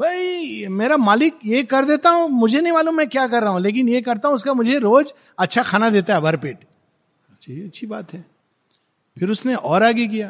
भाई, 0.00 0.66
मेरा 0.70 0.96
मालिक 0.96 1.38
ये 1.44 1.62
कर 1.64 1.84
देता 1.84 2.10
हूँ, 2.10 2.28
मुझे 2.30 2.60
नहीं 2.60 2.72
मालूम 2.72 2.96
मैं 2.96 3.08
क्या 3.08 3.26
कर 3.26 3.42
रहा 3.42 3.52
हूँ, 3.52 3.60
लेकिन 3.60 3.88
ये 3.88 4.00
करता 4.02 4.28
हूँ, 4.28 4.34
उसका 4.34 4.54
मुझे 4.54 4.78
रोज 4.78 5.12
अच्छा 5.38 5.62
खाना 5.62 5.90
देता 5.90 6.14
है 6.14 6.20
भरपेट 6.20 6.64
अच्छी 7.30 7.64
अच्छी 7.64 7.86
बात 7.86 8.12
है। 8.12 8.24
फिर 9.16 9.30
उसने 9.30 9.54
और 9.54 9.82
आगे 9.82 10.06
किया। 10.06 10.28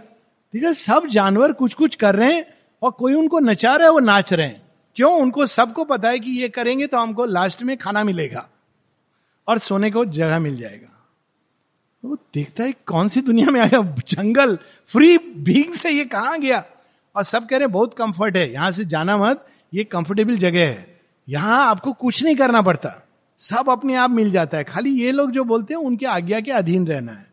देखा, 0.54 0.72
सब 0.72 1.06
जानवर 1.08 1.52
कुछ 1.52 1.74
कुछ 1.74 1.94
कर 1.94 2.14
रहे 2.14 2.32
हैं 2.34 2.44
और 2.82 2.90
कोई 2.90 3.14
उनको 3.14 3.40
नचा 3.40 3.74
रहा 3.76 3.86
है, 3.86 3.92
वो 3.92 4.00
नाच 4.00 4.32
रहे 4.32 4.46
हैं। 4.46 4.61
क्यों? 4.96 5.12
उनको 5.12 5.46
सबको 5.46 5.84
पता 5.84 6.08
है 6.08 6.18
कि 6.18 6.30
ये 6.30 6.48
करेंगे 6.48 6.86
तो 6.86 6.98
हमको 6.98 7.24
लास्ट 7.24 7.62
में 7.62 7.76
खाना 7.76 8.04
मिलेगा 8.04 8.48
और 9.48 9.58
सोने 9.58 9.90
को 9.90 10.04
जगह 10.04 10.38
मिल 10.38 10.56
जाएगा। 10.56 10.88
वो 12.04 12.16
देखता 12.34 12.64
है 12.64 12.72
कौन 12.86 13.08
सी 13.08 13.20
दुनिया 13.20 13.50
में 13.50 13.60
आया 13.60 13.82
जंगल 14.08 14.58
फ्री 14.86 15.18
बींग 15.18 15.72
से 15.74 15.90
ये 15.90 16.04
कहा 16.04 16.36
गया? 16.36 16.64
और 17.16 17.22
सब 17.22 17.48
कह 17.48 17.56
रहे 17.56 17.66
बहुत 17.66 17.94
कंफर्ट 17.94 18.36
है, 18.36 18.52
यहाँ 18.52 18.70
से 18.70 18.84
जाना 18.84 19.16
मत, 19.16 19.46
ये 19.74 19.84
कंफर्टेबल 19.84 20.36
जगह 20.36 20.68
है। 20.68 21.00
यहाँ 21.28 21.66
आपको 21.66 21.92
कुछ 21.92 22.24
नहीं 22.24 22.36
करना 22.36 22.62
पड़ता। 22.62 23.08
सब 23.38 23.70
अपने 23.70 23.94
आप 23.94 24.10
मिल 24.10 24.30
जाता 24.30 24.58
है। 24.58 24.64
खाली 24.64 24.90
ये 24.90 25.12
लोग 25.12 25.30
जो 25.30 25.44
बोलते 25.44 25.74
हैं, 25.74 25.80
उनके 25.80 26.06
आज्ञा 26.06 26.40
के 26.40 26.50
अधीन 26.50 26.86
रहना 26.86 27.12
है। 27.12 27.32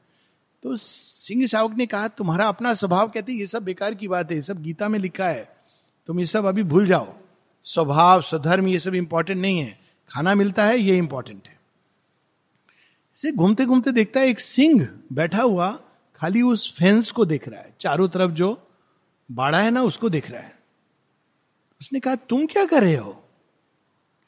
तो 0.64 0.76
सिंह 0.76 1.48
शावक 1.48 1.74
ने 1.74 1.86
कहा, 1.86 2.08
तुम्हारा 2.08 2.48
अपना 2.48 2.74
स्वभाव 2.74 3.08
कहते 3.10 3.34
ये 3.34 3.48
सब 3.48 3.64
बेकार 3.64 3.94
की 3.94 4.08
बात 4.08 4.32
है, 4.32 4.36
ये 4.36 4.42
सब 4.42 4.62
गीता 4.62 4.88
में 4.88 5.00
लिखा 5.00 5.28
है। 5.28 5.58
तुम 6.08 6.20
ये 6.20 6.26
सब 6.26 6.46
अभी 6.46 6.64
भूल 6.64 6.86
जाओ। 6.86 7.14
स्वभाव 7.74 8.22
स्वधर्म 8.22 8.68
ये 8.68 8.80
सब 8.80 8.96
इंपॉर्टेंट 8.96 9.42
नहीं 9.42 9.60
है। 9.60 9.80
खाना 10.10 10.36
मिलता 10.36 10.66
है, 10.66 10.80
ये 10.80 10.98
इंपॉर्टेंट 10.98 11.48
है। 11.48 11.60
इसे 13.18 13.32
घूमते 13.32 13.66
घूमते 13.66 13.92
देखता 13.92 14.20
है, 14.20 14.28
एक 14.28 14.40
सिंह 14.40 14.90
बैठा 15.14 15.42
हुआ 15.42 15.80
खाली 16.16 16.42
उस 16.42 16.78
फेंस 16.78 17.12
को 17.12 17.26
देख 17.26 17.48
रहा 17.48 17.62
है। 17.62 17.76
चारों 17.80 18.08
तरफ़ 18.08 18.32
जो 18.32 18.68
बाड़ा 19.32 19.60
है 19.60 19.72
ना, 19.72 19.84
उसको 19.84 20.10
देख 20.10 20.32
रहा 20.32 20.42
है। 20.42 20.60
उसने 21.82 22.00
कहा, 22.00 22.16
तुम 22.16 22.46
क्या 22.46 22.66
कर 22.66 22.84
रहे 22.84 22.96
हो? 22.96 23.12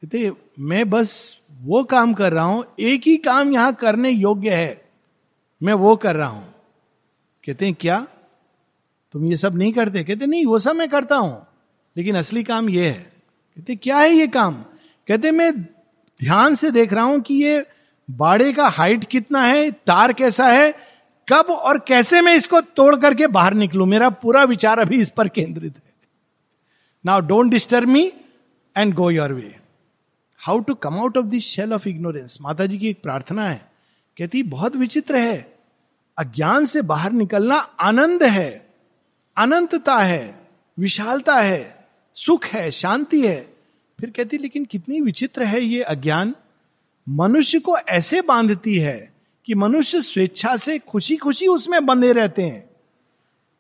कहते, 0.03 0.31
मैं 0.60 0.89
बस 0.89 1.38
वो 1.62 1.83
काम 1.83 2.13
कर 2.13 2.33
रहा 2.33 2.43
हूँ, 2.43 2.65
एक 2.79 3.01
ही 3.05 3.17
काम 3.17 3.53
यहाँ 3.53 3.74
करने 3.74 4.10
योग्य 4.10 4.55
है। 4.55 4.91
मैं 5.63 5.74
वो 5.74 5.95
कर 5.95 6.15
रहा 6.15 6.27
हूँ। 6.27 6.53
कहते 7.45 7.65
हैं 7.65 7.74
क्या? 7.74 8.07
तुम 9.12 9.25
ये 9.25 9.36
सब 9.36 9.55
नहीं 9.55 9.74
करते? 9.74 10.03
कहते, 10.03 10.25
नहीं, 10.25 10.45
वो 10.45 10.60
सब 10.60 10.75
मैं 10.75 10.89
करता 10.89 11.15
हूँ, 11.15 11.48
लेकिन 11.98 12.15
असली 12.15 12.43
काम 12.43 12.69
ये 12.69 12.89
है। 12.89 13.11
कहते, 13.58 13.75
क्या 13.75 13.98
है 13.98 14.13
ये 14.13 14.27
काम? 14.27 14.53
कहते, 15.08 15.31
मैं 15.31 15.62
ध्यान 16.20 16.55
से 16.55 16.72
देख 16.72 16.93
रहा 16.93 17.03
हूँ 17.03 17.20
कि 17.20 17.34
ये 17.34 17.65
बाड़े 18.12 18.53
का 18.53 18.67
हाइट 18.67 19.03
कितना 19.03 19.41
है, 19.41 19.72
तार 19.72 20.13
कैसा 20.13 20.48
है, 20.48 20.91
कब 21.29 21.46
और 21.50 21.79
कैसे 21.79 22.22
मैं 22.22 22.36
इसको 22.36 22.62
तोड़ 22.62 22.96
करके 22.96 23.27
बाहर 23.27 23.53
निकलू? 23.53 23.86
मेरा 23.86 24.10
पूरा 24.10 24.43
विचार 24.43 24.79
अभी 24.79 25.01
इस 25.01 25.10
पर 25.10 25.27
केंद्रित 25.27 25.75
है। 25.77 25.93
Now 27.05 27.20
don't 27.20 27.51
disturb 27.51 27.88
me 27.88 28.13
and 28.77 28.93
go 28.93 29.12
your 29.12 29.34
way 29.34 29.55
how 30.39 30.60
to 30.60 30.74
come 30.74 31.00
out 31.00 31.17
of 31.17 31.25
this 31.25 31.43
shell 31.43 31.74
of 31.74 31.89
ignorance 31.89 32.38
Mata 32.41 32.65
ji 32.65 32.77
की 32.77 32.89
एक 32.89 33.01
प्रार्थना 33.03 33.50
है। 33.50 33.72
कहती, 34.17 34.43
बहुत 34.43 34.75
विचित्र 34.75 35.15
है। 35.15 35.53
अज्ञान 36.17 36.65
से 36.65 36.81
बाहर 36.81 37.12
निकलना 37.12 37.55
आनंद 37.55 38.24
है। 38.24 38.74
अनंतता 39.38 39.98
है। 39.98 40.50
विशालता 40.79 41.36
है। 41.36 41.80
सुख 42.13 42.46
है, 42.46 42.72
शांति 42.72 43.27
है। 43.27 43.53
फिर 44.00 44.10
कहती, 44.10 44.38
लेकिन 44.38 44.65
कितनी 44.65 45.01
विचित्र 45.01 45.44
है 45.44 45.62
ये 45.62 45.82
अज्ञान। 45.82 46.36
मनुष्य 47.10 47.60
को 47.60 47.77
ऐसे 47.77 48.22
बांधती 48.22 48.77
है 48.77 49.13
कि 49.46 49.56
मनुष्य 49.56 50.01
स्वेच्छा 50.01 50.58
से 50.58 50.80
खुशी 50.80 51.18
खुशी 51.18 51.48
उसमें 51.48 51.86
बंधे 51.86 52.12
रहते 52.12 52.44
हैं। 52.44 52.70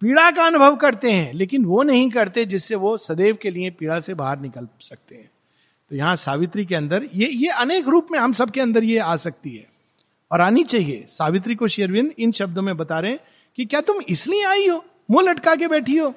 पीड़ा 0.01 0.31
का 0.31 0.45
अनुभव 0.45 0.75
करते 0.75 1.11
हैं, 1.11 1.33
लेकिन 1.33 1.65
वो 1.65 1.83
नहीं 1.83 2.09
करते 2.09 2.45
जिससे 2.45 2.75
वो 2.75 2.97
सदैव 2.97 3.37
के 3.41 3.51
लिए 3.51 3.69
पीड़ा 3.69 3.99
से 3.99 4.13
बाहर 4.13 4.39
निकल 4.39 4.67
सकते 4.81 5.15
हैं। 5.15 5.31
तो 5.89 5.95
यहाँ 5.95 6.15
सावित्री 6.15 6.65
के 6.65 6.75
अंदर 6.75 7.09
ये 7.15 7.27
ये 7.27 7.47
अनेक 7.47 7.87
रूप 7.87 8.07
में 8.11 8.19
हम 8.19 8.33
सबके 8.33 8.61
अंदर 8.61 8.83
ये 8.83 8.97
आ 8.97 9.15
सकती 9.15 9.55
है। 9.55 9.69
और 10.31 10.41
आनी 10.41 10.63
चाहिए। 10.63 11.05
सावित्री 11.09 11.55
को 11.55 11.67
शेरविंद 11.67 12.11
इन 12.19 12.31
शब्दों 12.31 12.61
में 12.61 12.77
बता 12.77 12.99
रहे 12.99 13.11
हैं 13.11 13.19
कि 13.55 13.65
क्या 13.65 13.81
तुम 13.81 14.01
इसलिए 14.09 14.45
आई 14.45 14.67
हो? 14.67 14.85
मुँह 15.11 15.29
लटका 15.29 15.55
के 15.55 15.67
बैठी 15.67 15.97
हो। 15.97 16.15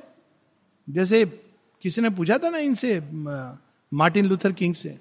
जैसे 0.91 1.44
किसी 1.85 2.01
ने 2.01 2.11
पूछा 2.11 2.37
था 2.39 2.49
ना 2.49 2.59
इनसे 2.59 3.01
मार्टिन 3.93 4.27
लूथर 4.27 4.53
किंग 4.53 4.75
से, 4.75 4.99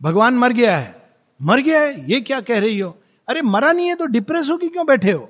भगवान 0.00 0.34
मर 0.34 0.52
गया 0.52 0.76
है, 0.78 0.94
मर 1.40 1.60
गया 1.60 1.80
है, 1.80 2.10
ये 2.10 2.20
क्या 2.20 2.40
कह 2.40 2.60
रही 2.60 2.78
हो? 2.78 2.96
अरे 3.28 3.42
मरा 3.42 3.72
नहीं 3.72 3.88
है 3.88 3.94
तो 3.94 4.06
डिप्रेस 4.06 4.48
होगी 4.50 4.68
क्यों 4.68 4.86
बैठे 4.86 5.12
हो? 5.12 5.28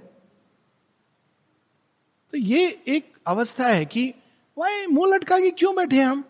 तो 2.33 2.39
ये 2.39 2.67
एक 2.89 3.13
अवस्था 3.27 3.69
है 3.69 3.85
कि 3.87 4.07
वाई 4.57 4.87
मुँह 4.87 5.15
लटका 5.15 5.39
के 5.39 5.51
क्यों 5.53 5.75
बैठे 5.77 6.01
हम? 6.01 6.23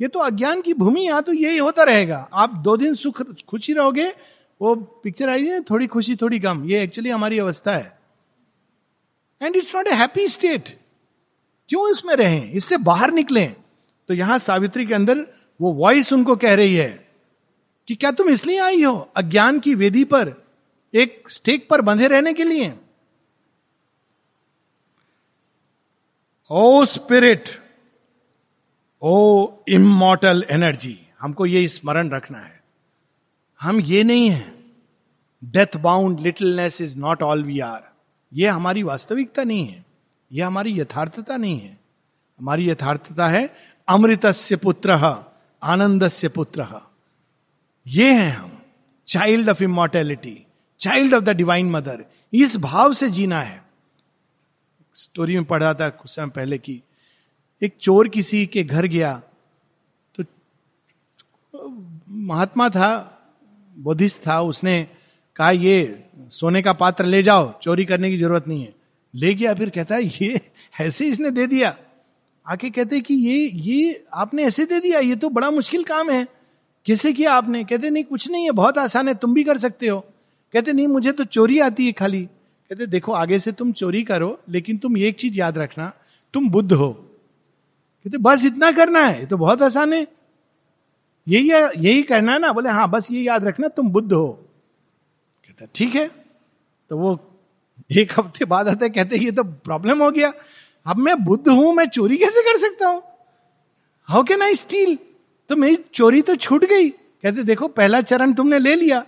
ये 0.00 0.08
तो 0.08 0.18
अज्ञान 0.20 0.60
की 0.62 0.74
भूमि, 0.74 1.00
यहाँ 1.00 1.22
तो 1.22 1.32
यही 1.32 1.58
होता 1.58 1.82
रहेगा। 1.84 2.18
आप 2.34 2.54
दो 2.56 2.76
दिन 2.76 2.94
सुख, 2.94 3.22
खुशी 3.42 3.72
रहोगे, 3.72 4.08
वो 4.60 4.74
पिक्चर 4.74 5.28
आई 5.28 5.46
है, 5.46 5.60
थोड़ी 5.62 5.86
खुशी, 5.86 6.16
थोड़ी 6.16 6.38
गम, 6.38 6.64
ये 6.64 6.82
एक्चुअली 6.82 7.10
हमारी 7.10 7.38
अवस्था 7.38 7.72
है। 7.72 7.98
And 9.40 9.56
it's 9.56 9.74
not 9.76 9.88
a 9.88 9.94
happy 9.94 10.28
state 10.28 10.76
क्यों 11.68 11.90
इसमें 11.90 12.14
रहें? 12.16 12.52
इससे 12.52 12.76
बाहर 12.82 13.12
निकले। 13.12 13.46
तो 14.08 14.14
यहाँ 14.14 14.38
सावित्री 14.38 14.86
के 14.86 14.94
अंदर 14.94 15.26
वो 15.60 15.72
वॉइस 15.72 16.12
उनको 16.12 16.36
कह 16.36 16.54
रही 16.54 16.74
है 16.74 17.08
कि 17.88 17.94
क्या 17.94 18.10
तुम 18.10 18.28
इसलिए 18.28 18.58
आई 18.58 18.82
हो 18.82 18.94
अज्ञान 19.16 19.58
की 19.60 19.74
वेदी 19.74 20.04
पर, 20.04 20.34
एक 20.94 21.30
स्टेक 21.30 21.68
पर 21.68 21.80
बंधे 21.80 22.08
रहने 22.08 22.32
के 22.34 22.44
लिए? 22.44 22.72
O 26.50 26.84
spirit 26.84 27.48
O 29.02 29.48
immortal 29.68 30.44
energy 30.50 30.98
हमको 31.20 31.46
ये 31.46 31.66
स्मरण 31.68 32.10
रखना 32.10 32.38
है। 32.38 32.62
हम 33.60 33.80
ये 33.80 34.02
नहीं 34.04 34.30
है। 34.30 34.54
Death 35.44 35.76
bound 35.76 36.20
littleness 36.20 36.80
is 36.80 36.96
not 36.98 37.22
all 37.22 37.42
we 37.44 37.58
are 37.60 37.82
ये 38.32 38.48
हमारी 38.48 38.82
वास्तविकता 38.82 39.44
नहीं 39.44 39.66
है। 39.66 39.84
यह 40.32 40.46
हमारी 40.46 40.80
यथार्थता 40.80 41.36
नहीं 41.36 41.60
है। 41.60 41.78
हमारी 42.40 42.68
यथार्थता 42.70 43.26
है 43.28 43.67
अमृत 43.88 44.26
से 44.26 44.56
पुत्र 44.56 44.92
आनंद 45.62 46.08
से 46.08 46.28
पुत्र। 46.28 46.66
ये 47.86 48.12
हैं 48.12 48.30
हम 48.30 48.50
child 49.08 49.48
of 49.50 49.62
immortality 49.62 50.36
child 50.80 51.14
of 51.14 51.24
the 51.24 51.36
divine 51.36 51.70
mother 51.70 52.04
इस 52.32 52.56
भाव 52.56 52.92
से 52.92 53.10
जीना 53.10 53.40
है। 53.42 53.62
स्टोरी 54.94 55.34
में 55.34 55.44
पढ़ा 55.44 55.72
था 55.74 55.88
कुछ 55.88 56.10
समय 56.10 56.28
पहले 56.28 56.58
की 56.58 56.82
एक 57.62 57.74
चोर 57.80 58.08
किसी 58.08 58.44
के 58.46 58.62
घर 58.64 58.86
गया 58.86 59.14
तो 60.14 60.24
महात्मा 62.08 62.68
था, 62.68 62.90
बुद्धिस्ट 63.76 64.26
था, 64.26 64.40
उसने 64.40 64.88
कहा, 65.36 65.50
ये 65.50 66.04
सोने 66.30 66.62
का 66.62 66.72
पात्र 66.72 67.04
ले 67.04 67.22
जाओ, 67.22 67.52
चोरी 67.60 67.84
करने 67.84 68.10
की 68.10 68.18
ज़रूरत 68.18 68.48
नहीं 68.48 68.62
है। 68.62 68.74
ले 69.14 69.34
गया, 69.34 69.54
फिर 69.54 69.70
कहता 69.70 69.94
है, 69.94 70.04
ये 70.04 70.40
ऐसे 70.80 71.06
इसने 71.06 71.30
दे 71.30 71.46
दिया। 71.46 71.76
आके 72.48 72.70
कहते 72.70 73.00
कि 73.00 73.14
ये 73.14 73.50
ये 73.54 74.04
आपने 74.14 74.44
ऐसे 74.44 74.64
दे 74.64 74.80
दिया, 74.80 74.98
ये 74.98 75.16
तो 75.16 75.30
बड़ा 75.30 75.50
मुश्किल 75.50 75.82
काम 75.82 76.10
है। 76.10 76.28
कैसे 76.86 77.12
किया 77.12 77.32
आपने? 77.32 77.64
कहते, 77.64 77.90
नहीं, 77.90 78.04
कुछ 78.04 78.30
नहीं 78.30 78.44
है, 78.44 78.50
बहुत 78.50 78.78
आसान 78.78 79.08
है, 79.08 79.14
तुम 79.14 79.34
भी 79.34 79.44
कर 79.44 79.58
सकते 79.58 79.88
हो। 79.88 80.00
कहते, 80.54 80.72
नहीं, 80.72 80.86
मुझे 80.86 81.12
तो 81.12 81.24
चोरी 81.24 81.58
आती 81.58 81.86
है 81.86 81.92
खाली। 81.92 82.24
कहते, 82.70 82.86
देखो, 82.86 83.12
आगे 83.12 83.38
से 83.38 83.52
तुम 83.52 83.72
चोरी 83.72 84.02
करो, 84.02 84.40
लेकिन 84.48 84.78
तुम 84.78 84.98
एक 84.98 85.16
चीज़ 85.16 85.38
याद 85.38 85.58
रखना, 85.58 85.92
तुम 86.34 86.48
बुद्ध 86.50 86.72
हो। 86.72 86.92
कहते, 86.92 88.18
बस 88.18 88.44
इतना 88.44 88.72
करना 88.72 89.06
है 89.06 89.26
तो 89.26 89.36
बहुत 89.36 89.62
आसान 89.62 89.92
है। 89.92 90.06
यही 91.28 91.50
यही 91.88 92.02
करना 92.02 92.32
है 92.32 92.38
ना, 92.38 92.52
बोले 92.52 92.68
हाँ 92.68 92.90
बस 92.90 93.10
ये 93.10 93.22
याद 93.22 93.44
रखना, 93.44 93.68
तुम 93.68 93.90
बुद्ध 93.90 94.12
हो। 94.12 94.28
कहते, 95.48 95.66
ठीक 95.74 95.94
है। 95.94 96.10
तो 96.90 96.98
वो 96.98 97.18
एक 97.92 98.20
हफ़्ते 98.20 98.44
बाद 98.44 98.68
आते 98.68 98.88
कहते, 98.88 99.16
ये 99.16 99.30
तो 99.30 99.44
प्रॉब्लम 99.44 100.02
हो 100.02 100.10
गया। 100.10 100.32
अब 100.88 100.96
मैं 100.96 101.24
बुद्ध 101.24 101.48
हूँ, 101.48 101.74
मैं 101.74 101.88
चोरी 101.88 102.16
कैसे 102.16 102.42
कर 102.42 102.58
सकता 102.58 102.88
हूँ? 102.88 103.02
हाउ 104.04 104.22
कैन 104.22 104.42
आई 104.42 104.54
स्टील 104.54 104.98
तो 105.48 105.56
मेरी 105.56 105.78
चोरी 105.94 106.22
तो 106.22 106.36
छूट 106.36 106.64
गई। 106.64 106.88
कहते, 106.88 107.42
देखो, 107.42 107.68
पहला 107.68 108.00
चरण 108.00 108.32
तुमने 108.32 108.58
ले 108.58 108.74
लिया। 108.74 109.06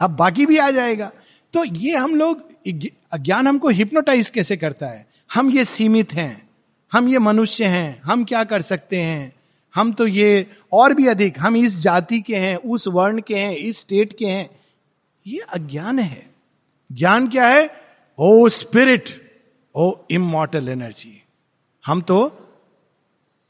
अब 0.00 0.10
बाकी 0.10 0.46
भी 0.46 0.58
आ 0.58 0.70
जाएगा। 0.70 1.10
तो 1.52 1.64
ये 1.64 1.96
हम 1.96 2.14
लोग 2.14 2.42
अज्ञान 3.12 3.46
हमको 3.46 3.68
हिप्नोटाइज 3.68 4.30
कैसे 4.30 4.56
करता 4.56 4.86
है? 4.86 5.06
हम 5.34 5.50
ये 5.50 5.64
सीमित 5.64 6.12
हैं। 6.12 6.48
हम 6.92 7.08
ये 7.08 7.18
मनुष्य 7.18 7.64
हैं। 7.64 8.02
हम 8.04 8.24
क्या 8.24 8.44
कर 8.44 8.62
सकते 8.62 8.96
हैं? 8.96 9.32
हम 9.74 9.92
तो 9.92 10.06
ये 10.06 10.46
और 10.72 10.94
भी 10.94 11.06
अधिक, 11.06 11.34
हम 11.38 11.56
इस 11.56 11.78
जाति 11.78 12.20
के 12.20 12.36
हैं, 12.36 12.56
उस 12.56 12.88
वर्ण 12.88 13.20
के 13.20 13.36
हैं, 13.36 13.56
इस 13.56 13.78
स्टेट 13.78 14.12
के 14.18 14.26
हैं। 14.26 14.60
ये 15.26 15.38
अज्ञान 15.38 15.98
है। 15.98 16.30
ज्ञान 16.92 17.28
क्या 17.28 17.46
है? 17.46 17.70
O 18.18 18.48
spirit 18.48 19.21
O 19.74 19.92
immortal 20.10 20.68
energy 20.68 21.22
हम 21.84 22.00
तो 22.00 22.18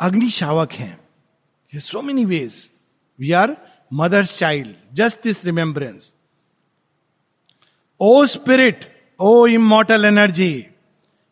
अग्निशावक 0.01 0.73
हैं। 0.73 0.99
So 1.73 2.03
many 2.03 2.25
ways 2.25 2.71
we 3.19 3.33
are 3.33 3.57
mother's 3.93 4.37
child 4.39 4.75
just 4.97 5.23
this 5.23 5.45
remembrance 5.45 6.15
O 8.01 8.27
spirit 8.27 8.85
O 9.21 9.47
immortal 9.47 10.05
energy 10.05 10.55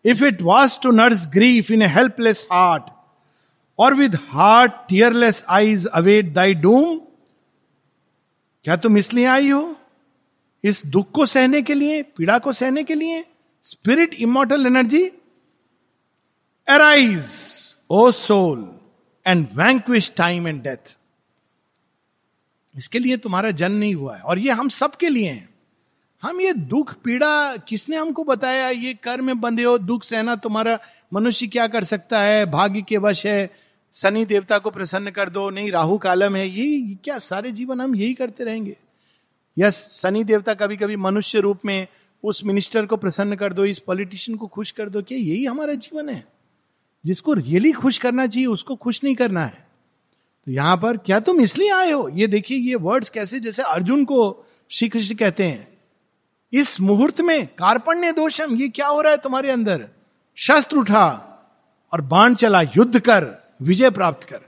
if 0.05 0.25
it 0.25 0.43
was 0.43 0.79
to 0.83 0.91
nurse 0.91 1.27
grief 1.27 1.71
in 1.71 1.83
a 1.83 1.87
helpless 1.87 2.47
heart 2.53 2.91
or 3.79 3.95
with 3.95 4.15
heart 4.29 4.73
tearless 4.89 5.45
eyes 5.49 5.87
await 5.87 6.33
thy 6.33 6.55
doom 6.55 7.01
क्या 8.65 8.77
तुम 8.77 8.99
इसलिए 8.99 9.25
आई 9.25 9.49
हो? 9.49 9.77
इस 10.65 10.83
दुख 10.87 11.11
को 11.11 11.27
सहने 11.27 11.61
के 11.63 11.75
लिए, 11.75 12.03
पीड़ा 12.03 12.39
को 12.39 12.53
सहने 12.53 12.83
के 12.85 12.95
लिए? 12.95 13.25
Spirit 13.63 14.15
immortal 14.15 14.67
energy 14.67 15.09
arise 16.69 17.31
O 17.91 18.11
soul 18.11 18.81
and 19.27 19.47
vanquish 19.55 20.13
time 20.17 20.49
and 20.49 20.63
death 20.63 20.97
इसके 22.77 22.99
लिए 22.99 23.17
तुम्हारा 23.17 23.51
जन्म 23.51 23.77
नहीं 23.77 23.95
हुआ 23.95 24.17
है। 24.17 24.23
और 24.23 24.39
ये 24.39 24.51
हम 24.51 24.69
सबके 24.69 25.09
लिए 25.09 25.31
हैं। 25.31 25.51
हम 26.23 26.41
ये 26.41 26.53
दुख, 26.53 26.95
पीड़ा 26.95 27.57
किसने 27.57 27.97
हमको 27.97 28.25
बताया? 28.25 28.69
ये 28.69 28.95
कर 28.95 29.21
में 29.21 29.41
बंधे 29.41 29.63
हो, 29.63 29.79
दुख, 29.79 30.05
सहना 30.05 30.37
तुम्हारा 30.37 30.79
मनुष्य 31.13 31.47
क्या 31.47 31.67
कर 31.67 31.85
सकता 31.85 32.21
है? 32.21 32.47
भाग्य 32.47 32.83
के 32.83 32.97
वश 32.97 33.27
है, 33.27 33.51
शनि 33.93 34.25
देवता 34.25 34.59
को 34.59 34.71
प्रसन्न 34.71 35.11
कर 35.11 35.31
दो, 35.31 35.51
नहीं, 35.51 35.71
राहु 35.71 35.99
कालम 35.99 36.37
है, 36.37 36.49
ये 36.49 36.95
क्या 36.95 37.19
सारे 37.19 37.53
जीवन 37.53 37.81
हम 37.81 37.97
यही 37.97 38.15
करते 38.15 38.45
रहेंगे? 38.45 38.77
यस, 39.59 40.01
शनि 40.03 40.25
देवता 40.25 40.55
कभी 40.55 40.77
कभी 40.77 40.97
मनुष्य 40.97 41.41
रूप 41.41 41.61
में 41.65 41.87
उस 42.25 42.45
मिनिस्टर 42.45 42.87
को 42.87 42.97
प्रसन्न 42.97 43.37
कर 43.37 43.53
दो, 43.53 43.65
इस 43.65 43.79
पॉलिटिशियन 43.79 44.39
को 44.39 44.47
खुश 44.47 44.71
कर 44.71 44.89
दो 44.89 45.03
क्या 45.03 45.19
यही 45.19 45.45
हमारा 45.45 45.75
जीवन 45.75 46.09
है। 46.09 46.27
जिसको 47.07 47.33
रियली 47.33 47.73
खुश 47.73 47.99
करना 47.99 48.27
चाहिए, 48.27 48.47
उसको 48.47 48.77
खुश 48.77 49.05
नहीं 49.05 49.15
करना 49.15 49.45
है। 49.45 49.67
तो 50.47 50.53
यहाँ 50.53 50.77
पर 50.77 50.97
क्या 50.97 51.21
तुम 51.21 51.41
इसलिए 51.41 51.71
आए 51.71 51.91
हो? 51.91 52.09
ये 52.09 52.27
देखिए, 52.27 52.59
ये 52.59 52.75
वर्ड्स 52.75 53.09
कैसे, 53.09 53.41
जैसे 53.41 53.63
अर्जुन 53.63 54.05
को 54.05 54.45
श्री 54.71 54.89
कृष्ण 54.89 55.15
कहते 55.15 55.45
हैं, 55.45 55.79
इस 56.53 56.81
मुहूर्त 56.81 57.21
में 57.21 57.47
कार्पण्य 57.47 58.13
दोषम, 58.13 58.57
ये 58.57 58.69
क्या 58.69 58.87
हो 58.87 59.01
रहा 59.01 59.13
है 59.13 59.19
तुम्हारे 59.19 59.51
अंदर? 59.51 59.89
शस्त्र 60.37 60.77
उठा 60.77 61.27
और 61.93 62.01
बाण 62.01 62.35
चला, 62.35 62.63
युद्ध 62.63 63.01
कर, 63.01 63.53
विजय 63.63 63.91
प्राप्त 63.91 64.29
कर। 64.29 64.41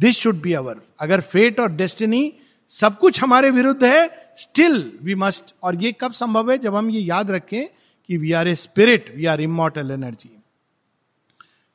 दिस 0.00 0.16
शुड 0.16 0.40
बी 0.40 0.52
अवर 0.52 0.80
अगर 1.00 1.20
फेट 1.20 1.60
और 1.60 1.72
डेस्टिनी 1.72 2.32
सब 2.68 2.98
कुछ 2.98 3.22
हमारे 3.22 3.50
विरुद्ध 3.50 3.84
है 3.84 4.32
स्टिल 4.36 4.92
वी 5.02 5.14
मस्ट 5.14 5.54
और 5.62 5.82
ये 5.82 5.92
कब 5.92 6.12
संभव 6.12 6.50
है 6.50 6.58
जब 6.58 6.74
हम 6.74 6.90
ये 6.90 7.00
याद 7.00 7.30
रखें 7.30 7.66
कि 8.08 8.16
we 8.16 8.32
are 8.32 8.48
a 8.48 8.54
spirit 8.54 9.14
we 9.16 9.24
are 9.24 9.40
immortal 9.40 9.90
energy 9.90 10.30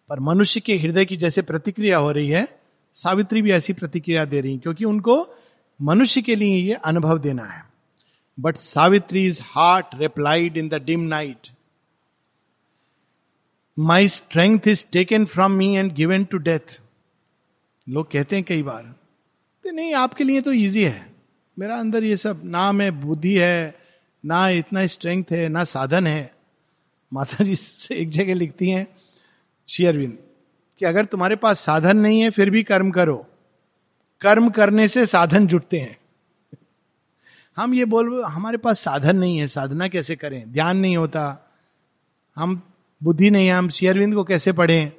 पर 0.10 0.19
मनुष्य 0.19 0.60
के 0.60 0.77
हृदय 0.77 1.05
की 1.05 1.17
जैसे 1.17 1.41
प्रतिक्रिया 1.41 1.98
हो 1.98 2.12
रही 2.12 2.29
है, 2.29 2.48
सावित्री 2.93 3.41
भी 3.41 3.51
ऐसी 3.51 3.74
प्रतिक्रिया 3.74 4.25
दे 4.25 4.41
रही 4.41 4.53
है, 4.53 4.58
क्योंकि 4.58 4.86
उनको 4.86 5.35
मनुष्य 5.81 6.22
के 6.22 6.35
लिए 6.35 6.57
ये 6.57 6.74
अनुभव 6.74 7.18
देना 7.18 7.44
है। 7.44 7.63
But 8.37 8.55
Savitri 8.55 9.25
is 9.25 9.42
heart 9.44 9.96
replied 9.96 10.57
in 10.57 10.70
the 10.70 10.74
dim 10.74 11.00
night 11.00 11.48
my 13.77 14.07
strength 14.07 14.68
is 14.68 14.85
taken 14.92 15.25
from 15.25 15.51
me 15.51 15.75
and 15.75 15.94
given 15.94 16.24
to 16.24 16.37
death 16.37 16.79
लोग 17.87 18.11
कहते 18.11 18.35
हैं 18.35 18.46
कई 18.46 18.63
बार 18.63 18.94
तो 19.63 19.72
नहीं, 19.72 19.93
आपके 19.93 20.24
लिए 20.24 20.41
तो 20.41 20.51
इजी 20.51 20.83
है। 20.83 21.13
मेरा 21.59 21.75
अंदर 21.75 22.03
ये 22.03 22.17
सब, 22.17 22.41
ना 22.45 22.72
मैं 22.72 23.01
बुद्धि 23.01 23.37
है, 23.37 23.75
ना 24.25 24.50
इतना 24.50 24.87
स्ट्रेंथ 24.87 25.24
है, 25.31 25.50
ना 25.50 25.63
साधन 25.63 26.07
है। 26.07 26.35
माता 27.13 27.43
जी 27.43 27.55
से 27.55 27.95
एक 27.95 28.09
जगह 28.09 28.33
लिखती 28.33 28.69
हैं 28.69 28.87
शेयरविंद 29.69 30.17
कि 30.77 30.85
अगर 30.85 31.05
तुम्हारे 31.05 31.35
पास 31.35 31.59
साधन 31.59 31.98
नहीं 31.98 32.22
है, 32.22 32.29
फिर 32.29 32.50
भी 32.50 32.63
कर्म 32.63 32.91
करो। 32.91 33.27
कर्म 34.22 34.50
करने 34.50 34.87
से 34.87 35.05
साधन 35.05 35.48
जुटते 35.48 35.79
हैं। 35.79 35.98
हम 37.57 37.74
ये 37.74 37.85
बोल, 37.85 38.24
हमारे 38.24 38.57
पास 38.57 38.79
साधन 38.79 39.15
नहीं 39.15 39.37
है, 39.37 39.48
साधना 39.48 39.87
कैसे 39.87 40.15
करें? 40.15 40.51
ध्यान 40.51 40.77
नहीं 40.77 40.98
होता। 40.98 41.51
हम 42.35 42.74
बुद्धि 43.03 43.29
नहीं 43.29 43.48
है, 43.48 43.53
हम 43.53 43.69
शेयरविंद 43.69 44.15
को 44.15 44.24
कैसे 44.24 44.53
पढ़ें? 44.53 44.91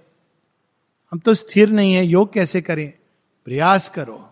हम 1.13 1.19
तो 1.19 1.35
स्थिर 1.35 1.69
नहीं 1.69 1.93
है, 1.93 2.07
योग 2.07 2.33
कैसे 2.33 2.61
करें? 2.61 2.93
प्रयास 3.45 3.89
करो। 3.89 4.30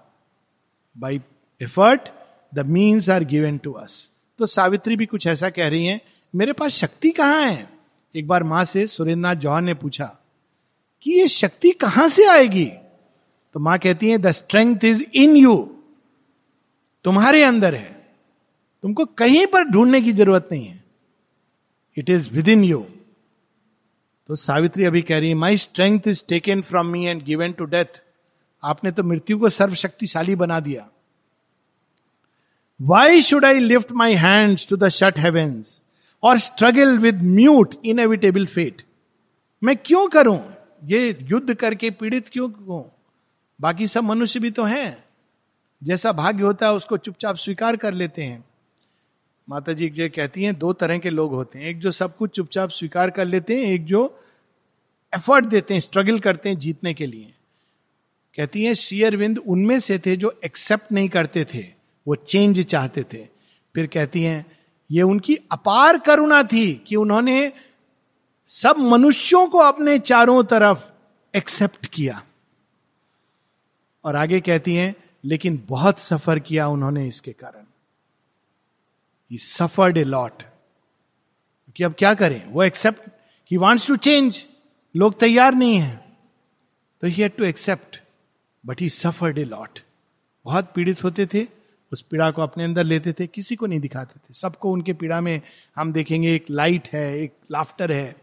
By 0.98 1.20
effort 1.60 2.08
the 2.52 2.66
means 2.66 3.08
are 3.10 3.24
given 3.24 3.58
to 3.58 3.72
us 3.72 4.10
तो 4.38 4.46
सावित्री 4.46 4.96
भी 4.96 5.06
कुछ 5.06 5.26
ऐसा 5.26 5.50
कह 5.50 5.68
रही 5.68 5.86
है, 5.86 6.00
मेरे 6.34 6.52
पास 6.52 6.72
शक्ति 6.72 7.10
कहाँ 7.10 7.40
है? 7.42 7.68
एक 8.14 8.26
बार 8.28 8.42
माँ 8.42 8.64
से 8.64 8.86
सुरेंद्रनाथ 8.86 9.34
जौहर 9.34 9.62
ने 9.62 9.74
पूछा, 9.74 10.04
कि 11.02 11.10
ये 11.10 11.26
शक्ति 11.28 11.70
कहाँ 11.72 12.06
से 12.08 12.26
आएगी? 12.28 12.64
तो 13.54 13.60
माँ 13.60 13.78
कहती 13.78 14.10
है 14.10 14.18
the 14.18 14.30
strength 14.32 14.84
is 14.84 15.02
in 15.14 15.36
you 15.36 15.56
तुम्हारे 17.04 17.42
अंदर 17.42 17.74
है। 17.74 17.96
तुमको 18.84 19.04
कहीं 19.04 19.46
पर 19.46 19.64
ढूँढने 19.64 20.00
की 20.00 20.12
ज़रूरत 20.12 20.48
नहीं 20.52 20.66
है। 20.66 20.82
It 21.96 22.10
is 22.10 22.28
with 22.30 22.48
in 22.48 22.64
you 22.64 22.84
तो 24.28 24.36
सावित्री 24.36 24.84
अभी 24.84 25.02
कह 25.02 25.18
रही 25.18 25.28
है 25.28 25.34
my 25.36 25.56
strength 25.58 26.08
is 26.08 26.22
taken 26.28 26.62
from 26.62 26.86
me 26.86 27.04
and 27.06 27.22
given 27.24 27.52
to 27.52 27.64
death 27.66 28.02
आपने 28.62 28.90
तो 28.90 29.02
मृत्यु 29.02 29.38
को 29.38 29.48
सर्वशक्तिशाली 29.48 30.34
बना 30.36 30.60
दिया। 30.60 30.88
Why 32.80 33.22
should 33.22 33.44
I 33.44 33.58
lift 33.58 33.92
my 33.92 34.14
hand 34.14 34.58
to 34.68 34.76
the 34.76 34.88
shut 34.88 35.18
heavens 35.18 35.82
or 36.22 36.38
struggle 36.38 36.98
with 36.98 37.22
mute 37.22 37.74
inevitable 37.84 38.46
fate 38.46 38.82
मैं 39.62 39.76
क्यों 39.76 40.08
करूँ? 40.08 40.54
ये 40.84 41.18
युद्ध 41.22 41.54
करके 41.54 41.90
पीड़ित 41.90 42.28
क्यों 42.28 42.52
हूँ? 42.52 42.92
बाकी 43.60 43.86
सब 43.86 44.04
मनुष्य 44.04 44.40
भी 44.40 44.50
तो 44.50 44.64
हैं। 44.64 45.04
जैसा 45.84 46.12
भाग्य 46.12 46.42
होता 46.42 46.66
है, 46.66 46.74
उसको 46.74 46.96
चुपचाप 46.96 47.36
स्वीकार 47.36 47.76
कर 47.76 47.94
लेते 47.94 48.22
हैं। 48.22 48.44
माता 49.48 49.72
जी 49.72 49.88
जो 49.88 50.08
कहती 50.08 50.44
हैं, 50.44 50.58
दो 50.58 50.72
तरह 50.72 50.98
के 50.98 51.10
लोग 51.10 51.32
होते 51.32 51.58
हैं। 51.58 51.66
एक 51.66 51.78
जो 51.78 51.90
सब 51.90 52.16
कुछ 52.16 52.30
चुपचाप 52.30 52.70
स्वीकार 52.70 53.10
कर 53.10 53.24
लेते 53.24 53.56
हैं, 53.56 53.72
एक 53.72 53.84
जो 53.84 54.20
एफर्ट 55.14 55.44
देते 55.44 55.74
हैं 55.74 55.80
स्ट्रगल 55.80 56.18
करते 56.18 56.48
हैं 56.48 56.58
जीतने 56.58 56.94
के 56.94 57.06
लिए। 57.06 57.34
कहती 58.38 58.64
हैं, 58.64 58.74
श्री 58.74 59.02
अरविंद 59.02 59.38
उनमें 59.38 59.80
से 59.80 59.98
थे 59.98 60.16
जो 60.16 60.40
एक्सेप्ट 60.44 60.92
नहीं 60.92 61.08
करते 61.08 61.46
थे, 61.54 61.66
वो 62.06 62.14
चेंज 62.14 62.60
चाहते 62.60 63.02
थे। 63.02 63.28
फिर 63.74 63.86
कहती 63.86 64.22
हैं, 64.22 64.58
ये 64.90 65.02
उनकी 65.02 65.36
अपार 65.36 65.98
करुणा 65.98 66.42
थी 66.42 66.84
कि 66.86 66.96
उन्होंने 66.96 67.52
सब 68.46 68.76
मनुष्यों 68.78 69.48
को 69.48 69.58
अपने 69.58 69.98
चारों 69.98 70.44
तरफ़ 70.44 70.78
एक्सेप्ट 71.36 71.86
किया। 71.86 72.24
और 74.04 74.16
आगे 74.16 74.40
कहती 74.40 74.74
हैं, 74.74 74.96
लेकिन 75.24 75.64
बहुत 75.68 75.98
सफ़र 75.98 76.38
किया 76.38 76.68
उन्होंने 76.68 77.08
इसके 77.08 77.32
कारण। 77.32 77.64
ही 79.30 79.38
सफर्ड 79.38 79.98
ए 79.98 80.04
लॉट 80.04 80.42
कि 81.76 81.84
अब 81.84 81.94
क्या 81.98 82.14
करें? 82.14 82.46
वो 82.46 82.62
accept 82.62 83.10
he 83.50 83.56
wants 83.56 83.88
to 83.88 83.96
change 83.96 84.46
लोग 84.96 85.20
तैयार 85.20 85.54
नहीं 85.54 85.76
है। 85.76 86.16
तो 87.00 87.06
he 87.06 87.22
had 87.22 87.36
to 87.36 87.44
accept 87.44 88.02
but 88.66 88.80
he 88.80 88.88
suffered 88.88 89.38
a 89.38 89.44
lot 89.44 89.78
बहुत 90.44 90.72
पीड़ित 90.74 91.04
होते 91.04 91.26
थे, 91.26 91.46
उस 91.92 92.02
पीड़ा 92.02 92.30
को 92.30 92.42
अपने 92.42 92.64
अंदर 92.64 92.84
लेते 92.84 93.12
थे, 93.12 93.26
किसी 93.26 93.56
को 93.56 93.66
नहीं 93.66 93.80
दिखाते 93.80 94.20
थे। 94.20 94.34
सबको 94.34 94.72
उनके 94.72 94.92
पीड़ा 94.92 95.20
में 95.20 95.42
हम 95.76 95.92
देखेंगे 95.92 96.34
एक 96.34 96.46
लाइट 96.50 96.88
है, 96.92 97.18
एक 97.18 97.32
लाफ्टर 97.50 97.92
है। 97.92 98.16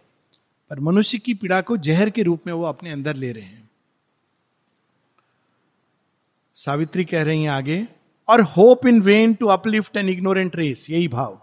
पर 0.70 0.80
मनुष्य 0.80 1.18
की 1.18 1.34
पीड़ा 1.34 1.62
को 1.62 1.78
जहर 1.78 2.10
के 2.10 2.24
रूप 2.24 2.42
में 2.48 2.54
वो 2.54 2.64
अपने 2.64 2.92
अंदर 2.92 3.16
ले 3.16 3.32
रहे 3.32 3.44
हैं। 3.44 3.70
सावित्री 6.54 7.06
कह 7.06 7.24
रही 7.24 7.44
हैं 7.44 7.52
आगे, 7.52 7.88
or 8.28 8.42
hope 8.42 8.88
in 8.88 9.02
vain 9.02 9.34
to 9.34 9.48
uplift 9.48 9.98
an 9.98 10.10
ignorant 10.10 10.56
race 10.56 10.90
यही 10.90 11.08
भाव। 11.08 11.42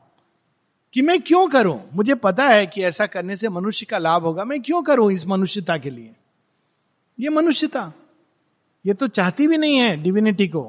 कि 0.92 1.02
मैं 1.02 1.22
क्यों 1.22 1.48
करूँ? 1.48 1.90
मुझे 1.94 2.14
पता 2.14 2.48
है 2.48 2.66
कि 2.66 2.83
ऐसा 2.83 3.07
करने 3.07 3.37
से 3.37 3.48
मनुष्य 3.48 3.87
का 3.87 3.98
लाभ 3.98 4.22
होगा। 4.22 4.44
मैं 4.44 4.62
क्यों 4.62 4.83
करूँ 4.83 5.12
इस 5.12 5.26
मनुष्यता 5.26 5.76
के 5.76 5.90
लिए? 5.90 6.14
ये 7.20 7.28
मनुष्यता। 7.28 7.92
ये 8.87 8.95
तो 8.95 9.09
चाहती 9.09 9.47
भी 9.47 9.57
नहीं 9.57 9.77
है 9.77 9.97
डिविनिटी 9.97 10.49
को। 10.49 10.62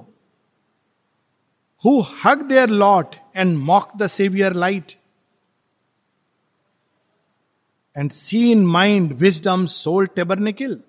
Who 1.83 2.01
hug 2.23 2.41
their 2.41 2.69
lot 2.69 3.15
and 3.35 3.57
mock 3.57 3.91
the 3.97 4.07
saviour 4.07 4.53
light 4.53 4.91
and 7.97 8.11
see 8.11 8.51
in 8.51 8.65
mind 8.65 9.13
wisdom 9.13 9.65
sole 9.65 10.05
tabernacle 10.39 10.81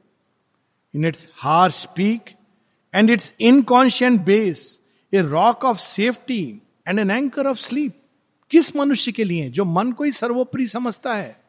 in 0.94 1.04
its 1.04 1.28
hard 1.34 1.70
peak 1.70 2.30
and 2.94 3.10
its 3.10 3.32
inconscient 3.40 4.20
base 4.20 4.80
a 5.14 5.22
rock 5.22 5.64
of 5.64 5.78
safety 5.78 6.62
and 6.88 6.98
an 6.98 7.10
anchor 7.10 7.46
of 7.46 7.58
sleep 7.58 8.00
किस 8.50 8.76
मनुष्य 8.76 9.12
के 9.12 9.24
लिए? 9.24 9.50
जो 9.50 9.64
मन 9.64 9.92
को 9.92 10.04
ही 10.04 10.12
सर्वोपरि 10.12 10.66
समझता 10.66 11.14
है। 11.14 11.44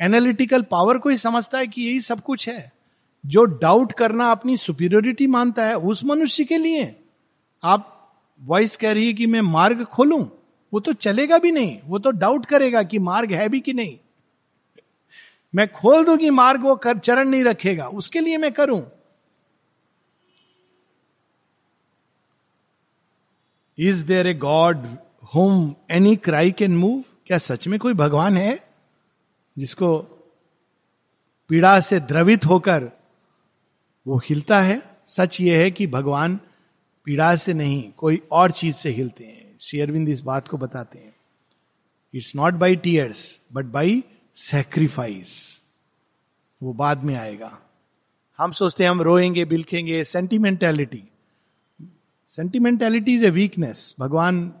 एनालिटिकल 0.00 0.62
पावर 0.62 0.98
को 0.98 1.08
ही 1.08 1.16
समझता 1.16 1.58
है 1.58 1.66
कि 1.66 1.82
यही 1.82 2.00
सब 2.00 2.20
कुछ 2.20 2.48
है। 2.48 2.72
जो 3.24 3.44
डाउट 3.44 3.92
करना 3.92 4.30
अपनी 4.30 4.56
सुपीरियोरिटी 4.56 5.26
मानता 5.26 5.66
है, 5.66 5.76
उस 5.76 6.04
मनुष्य 6.04 6.44
के 6.44 6.58
लिए। 6.58 6.94
आप 7.62 7.88
वॉइस 8.40 8.76
कह 8.76 8.92
रही 8.92 9.06
है 9.06 9.12
कि 9.12 9.26
मैं 9.26 9.40
मार्ग 9.40 9.84
खोलूं, 9.84 10.24
वो 10.72 10.80
तो 10.80 10.92
चलेगा 10.92 11.38
भी 11.38 11.50
नहीं। 11.52 11.78
वो 11.84 11.98
तो 11.98 12.10
डाउट 12.10 12.46
करेगा 12.46 12.82
कि 12.82 12.98
मार्ग 12.98 13.32
है 13.32 13.48
भी 13.48 13.60
कि 13.60 13.72
नहीं। 13.72 13.98
मैं 15.54 15.72
खोल 15.72 16.04
दूँगी 16.04 16.30
मार्ग 16.30 16.62
वो 16.62 16.76
कर, 16.76 16.98
चरण 16.98 17.28
नहीं 17.28 17.44
रखेगा, 17.44 17.88
उसके 17.88 18.20
लिए 18.20 18.36
मैं 18.36 18.52
करूँ? 18.52 18.82
Is 23.78 24.04
there 24.06 24.26
a 24.26 24.34
god 24.34 24.86
whom 25.34 25.74
any 25.90 26.16
cry 26.16 26.50
can 26.50 26.76
move 26.76 27.02
क्या 27.26 27.38
सच 27.38 27.68
में 27.68 27.78
कोई 27.80 27.94
भगवान 27.94 28.36
है 28.36 28.58
जिसको 29.58 29.98
पीड़ा 31.50 31.80
से 31.80 32.00
द्रवित 32.00 32.46
होकर 32.46 32.90
वो 34.06 34.18
हिलता 34.18 34.60
है। 34.60 34.82
सच 35.06 35.40
ये 35.40 35.62
है 35.62 35.70
कि 35.70 35.86
भगवान 35.86 36.40
पीड़ा 37.04 37.36
से 37.36 37.54
नहीं, 37.54 37.92
कोई 37.92 38.22
और 38.32 38.50
चीज़ 38.50 38.76
से 38.76 38.90
हिलते 38.90 39.24
हैं। 39.24 39.58
शेयरविंद 39.60 40.08
इस 40.08 40.20
बात 40.20 40.48
को 40.48 40.56
बताते 40.56 40.98
हैं। 40.98 41.14
It's 42.14 42.36
not 42.36 42.54
by 42.54 42.76
tears 42.76 43.40
but 43.52 43.64
by 43.64 44.04
sacrifice 44.34 45.60
वो 46.62 46.72
बाद 46.72 47.04
में 47.04 47.14
आएगा। 47.14 47.58
हम 48.38 48.52
सोचते 48.52 48.84
हैं, 48.84 48.90
हम 48.90 49.02
रोएँगे, 49.02 49.44
बिलखेंगे। 49.44 50.04
सेंटिमेंटेलिटी 50.04 51.04
सेंटिमेंटेलिटी 52.28 53.14
इज़ 53.14 53.24
ए 53.26 53.30
वीकनेस 53.30 53.94
भगवान 54.00 54.52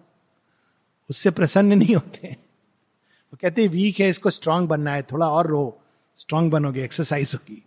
उससे 1.10 1.30
प्रसन्न 1.30 1.72
नहीं 1.72 1.94
होते 1.94 2.28
वो 2.28 3.38
कहते 3.42 3.66
वीक 3.68 4.00
है, 4.00 4.08
इसको 4.08 4.30
स्ट्रांग 4.30 4.68
बनना 4.68 4.90
है। 4.90 5.02
थोड़ा 5.02 5.28
और 5.28 5.46
रो। 5.46 5.78
स्ट्रांग 6.14 6.50
बनोगे 6.50 6.84
एक्सरसाइज 6.84 7.34
होगी। 7.34 7.62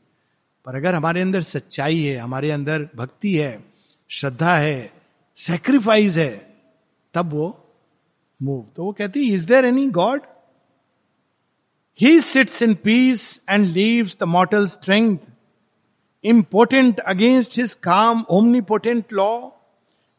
पर 0.66 0.76
अगर 0.76 0.96
हमारे 0.96 1.22
अंदर 1.22 1.42
सच्चाई 1.42 2.02
है, 2.04 2.18
हमारे 2.18 2.52
अंदर 2.52 2.90
भक्ति 2.96 3.36
है, 3.38 3.64
श्रद्धा 4.10 4.58
है 4.58 4.94
सेक्रीफाइस 5.36 6.18
है, 6.18 6.56
तब 7.14 7.34
वो 7.34 7.76
मूव 8.42 8.66
तो 8.76 8.84
वो 8.84 8.92
कहती 8.92 9.34
is 9.34 9.48
there 9.48 9.66
any 9.66 9.90
god 9.90 10.22
he 12.02 12.22
sits 12.22 12.62
in 12.62 12.76
peace 12.76 13.42
and 13.50 13.68
leaves 13.68 14.18
the 14.20 14.24
mortal 14.24 14.68
strength 14.68 15.18
impotent 16.24 17.00
against 17.00 17.58
his 17.58 17.74
calm 17.74 18.26
omnipotent 18.30 19.14
law 19.14 19.50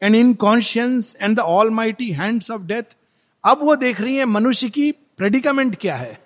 and 0.01 0.15
inconscience 0.33 1.17
and 1.21 1.37
the 1.37 1.39
almighty 1.69 2.11
hands 2.11 2.51
of 2.51 2.61
death 2.61 2.95
अब 3.45 3.59
वो 3.63 3.75
देख 3.75 4.01
रही 4.01 4.15
है, 4.15 4.25
मनुष्य 4.25 4.69
की 4.69 4.91
प्रेडिकामेंट 4.91 5.75
क्या 5.75 5.95
है? 5.95 6.21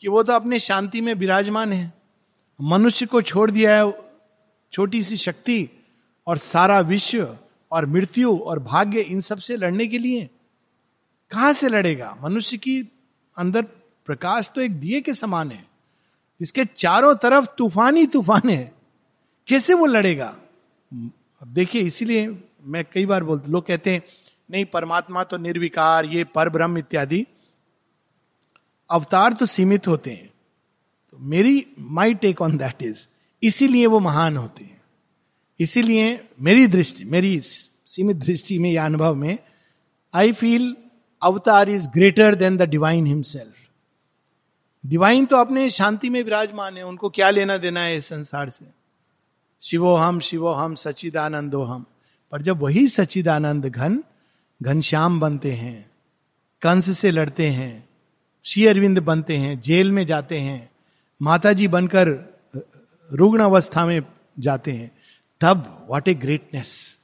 कि 0.00 0.08
वो 0.08 0.22
तो 0.22 0.32
अपने 0.32 0.58
शांति 0.60 1.00
में 1.00 1.14
विराजमान 1.14 1.72
है। 1.72 2.01
मनुष्य 2.62 3.06
को 3.06 3.22
छोड़ 3.22 3.50
दिया 3.50 3.76
है 3.76 3.94
छोटी 4.72 5.02
सी 5.02 5.16
शक्ति 5.16 5.68
और 6.26 6.38
सारा 6.38 6.80
विश्व 6.80 7.38
और 7.72 7.86
मृत्यु 7.86 8.38
और 8.38 8.58
भाग्य 8.58 9.00
इन 9.00 9.20
सबसे 9.20 9.56
लड़ने 9.56 9.86
के 9.86 9.98
लिए। 9.98 10.30
कहाँ 11.30 11.52
से 11.52 11.68
लड़ेगा? 11.68 12.18
मनुष्य 12.22 12.56
की 12.56 12.88
अंदर 13.36 13.62
प्रकाश 14.06 14.52
तो 14.54 14.60
एक 14.60 14.80
दिए 14.80 15.00
के 15.00 15.14
समान 15.14 15.50
है। 15.50 15.66
इसके 16.40 16.64
चारों 16.64 17.14
तरफ़ 17.14 17.46
तूफ़ान 17.58 17.96
ही 17.96 18.06
तूफ़ान 18.06 18.50
है। 18.50 18.72
कैसे 19.46 19.74
वो 19.74 19.86
लड़ेगा? 19.86 20.36
अब 21.42 21.48
देखिए, 21.48 21.82
इसीलिए 21.82 22.42
मैं 22.64 22.84
कई 22.92 23.06
बार 23.06 23.24
बोलते, 23.24 23.50
लोग 23.50 23.66
कहते 23.66 23.90
हैं, 23.90 24.02
नहीं, 24.50 24.64
परमात्मा 24.64 25.24
तो 25.24 25.36
निर्विकार, 25.36 26.06
ये 26.06 26.24
पर 26.24 26.48
ब्रह्म 26.48 26.78
इत्यादि। 26.78 27.26
अवतार 28.90 29.32
तो 29.32 29.46
सीमित 29.46 29.88
होते 29.88 30.10
हैं। 30.10 30.31
तो 31.12 31.18
मेरी 31.18 31.66
my 31.78 32.14
take 32.14 32.40
on 32.42 32.56
that 32.56 32.82
is 32.82 33.06
इसीलिए 33.42 33.86
वो 33.86 34.00
महान 34.00 34.36
होते 34.36 34.64
हैं। 34.64 34.80
इसीलिए 35.60 36.28
मेरी 36.40 36.66
दृष्टि, 36.66 37.04
मेरी 37.04 37.40
सीमित 37.44 38.16
दृष्टि 38.16 38.58
में 38.58 38.70
या 38.72 38.84
अनुभव 38.86 39.14
में 39.14 39.38
I 40.14 40.32
feel 40.32 40.76
avatar 41.22 41.68
is 41.68 41.88
greater 41.88 42.34
than 42.34 42.56
the 42.56 42.62
divine 42.62 43.06
himself 43.06 43.54
divine 44.84 45.26
तो 45.26 45.36
अपने 45.36 45.68
शांति 45.70 46.08
में 46.10 46.22
विराजमान 46.22 46.76
है, 46.76 46.86
उनको 46.86 47.08
क्या 47.08 47.30
लेना 47.30 47.56
देना 47.56 47.80
है 47.80 47.96
इस 47.96 48.06
संसार 48.06 48.50
से? 48.50 48.64
शिवो 49.62 49.94
हम 49.96 50.20
शिवो 50.20 50.52
हम 50.52 50.74
सचिदानंदो 50.74 51.62
हम 51.62 51.84
पर 52.32 52.42
जब 52.42 52.60
वही 52.60 52.88
सचिदानंद 52.88 53.66
घन 53.66 54.02
घनश्याम 54.60 55.20
बनते 55.20 55.52
हैं, 55.52 55.90
कंस 56.62 56.98
से 56.98 57.10
लड़ते 57.10 57.46
हैं, 57.46 57.88
श्री 58.44 58.66
अरविंद 58.66 58.98
बनते 58.98 59.36
हैं, 59.36 59.60
जेल 59.60 59.92
में 59.92 60.04
जाते 60.06 60.38
हैं 60.38 60.71
माता 61.22 61.52
जी 61.52 61.66
बनकर 61.68 62.08
रुग्ण 63.10 63.42
अवस्था 63.42 63.84
में 63.86 64.02
जाते 64.38 64.72
हैं, 64.72 64.90
तब 65.40 65.86
what 65.88 66.08
a 66.08 66.14
greatness 66.14 66.98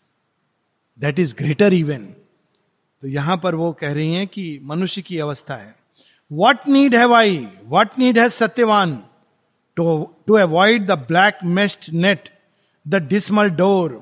that 0.99 1.19
is 1.19 1.35
greater 1.35 1.73
even 1.73 2.07
तो 3.03 3.09
यहाँ 3.09 3.37
पर 3.43 3.55
वो 3.55 3.73
कह 3.73 3.93
रही 3.93 4.15
हैं 4.15 4.27
कि 4.27 4.59
मनुष्य 4.63 5.03
की 5.03 5.19
अवस्था 5.19 5.55
है। 5.55 5.75
What 6.31 6.69
need 6.69 6.95
have 6.95 7.15
I 7.15 7.47
what 7.65 7.99
need 7.99 8.19
has 8.19 8.33
Satyavan 8.33 8.97
to 9.77 9.87
to 10.27 10.35
avoid 10.35 10.87
the 10.87 10.99
black 11.09 11.45
mist 11.45 11.91
net 11.93 12.29
the 12.87 13.03
dismal 13.09 13.51
door 13.51 14.01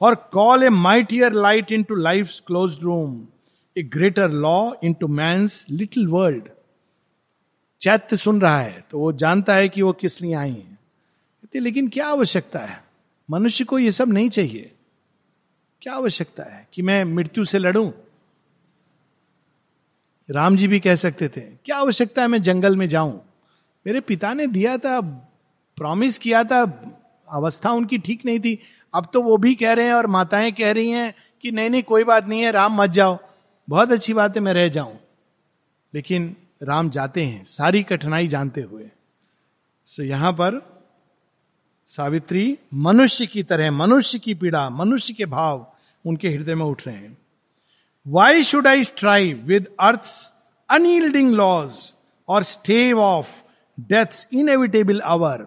or 0.00 0.14
call 0.32 0.64
a 0.64 0.68
mightier 0.68 1.32
light 1.32 1.72
into 1.82 1.94
life 1.94 2.40
close 2.46 2.78
room 2.82 3.26
a 3.76 3.82
greater 3.82 4.30
law 4.30 4.58
into 4.94 5.08
my 5.08 5.36
little 5.70 6.06
world 6.08 6.48
चैत्य 7.80 8.16
सुन 8.16 8.40
रहा 8.40 8.58
है 8.58 8.84
तो 8.90 8.98
वो 8.98 9.12
जानता 9.12 9.54
है 9.54 9.68
कि 9.68 9.82
वो 9.82 9.92
किस 9.92 10.20
लिए 10.22 10.34
आई 10.34 10.50
है। 10.50 10.76
लेकिन 11.56 11.88
क्या 11.88 12.06
आवश्यकता 12.06 12.58
है? 12.58 12.84
मनुष्य 13.30 13.64
को 13.64 13.78
ये 13.78 13.92
सब 13.92 14.08
नहीं 14.08 14.30
चाहिए। 14.30 14.72
क्या 15.82 15.94
आवश्यकता 15.94 16.42
है 16.44 16.66
कि 16.72 16.82
मैं 16.82 17.04
मृत्यु 17.04 17.44
से 17.44 17.58
लड़ूं? 17.58 17.90
राम 20.30 20.56
जी 20.56 20.68
भी 20.68 20.80
कह 20.80 20.94
सकते 20.94 21.28
थे, 21.28 21.40
क्या 21.40 21.76
आवश्यकता 21.76 22.22
है 22.22 22.28
मैं 22.28 22.42
जंगल 22.42 22.76
में 22.76 22.88
जाऊँ? 22.88 23.20
मेरे 23.86 24.00
पिता 24.00 24.32
ने 24.34 24.46
दिया 24.46 24.76
था, 24.78 25.00
प्रॉमिस 25.76 26.18
किया 26.18 26.44
था, 26.44 26.62
अवस्था 27.28 27.70
उनकी 27.70 27.98
ठीक 27.98 28.24
नहीं 28.26 28.40
थी। 28.40 28.58
अब 28.94 29.08
तो 29.12 29.22
वो 29.22 29.36
भी 29.36 29.54
कह 29.54 29.72
रहे 29.72 29.86
हैं 29.86 29.94
और 29.94 30.06
माताएँ 30.06 30.52
कह 30.52 30.72
रही 30.72 30.90
हैं 30.90 31.14
कि 31.42 31.50
नहीं 31.50 31.70
नहीं, 31.70 31.82
कोई 31.82 32.04
बात 32.04 32.26
नहीं 32.26 32.42
है, 32.42 32.50
राम 32.50 32.76
मत 32.82 32.90
जाओ। 32.90 33.18
बहुत 33.68 33.92
अच्छी 33.92 34.14
बात 34.14 34.36
है, 34.36 34.42
मैं 34.42 34.54
रह 34.54 34.68
जाऊँ। 34.68 34.98
लेकिन 35.94 36.36
राम 36.60 36.90
जाते 36.90 37.24
हैं, 37.24 37.44
सारी 37.44 37.82
कठिनाई 37.82 38.28
जानते 38.28 38.60
हुए। 38.60 38.90
सो 39.88 40.02
यहाँ 40.02 40.32
पर 40.32 40.60
सावित्री 41.86 42.58
मनुष्य 42.74 43.26
की 43.26 43.42
तरह, 43.42 43.70
मनुष्य 43.70 44.18
की 44.18 44.34
पीड़ा, 44.34 44.68
मनुष्य 44.70 45.14
के 45.14 45.26
भाव 45.26 45.66
उनके 46.04 46.28
हृदय 46.28 46.54
में 46.54 46.64
उठ 46.66 46.86
रहे 46.86 46.96
हैं। 46.96 47.16
Why 48.06 48.44
should 48.44 48.66
I 48.66 48.84
strive 48.84 49.42
with 49.46 49.68
earth 49.80 50.06
unyielding 50.68 51.32
laws 51.34 51.72
or 52.28 52.42
stave 52.42 53.00
off 53.00 53.34
death's 53.78 54.26
inevitable 54.32 55.00
hour 55.00 55.46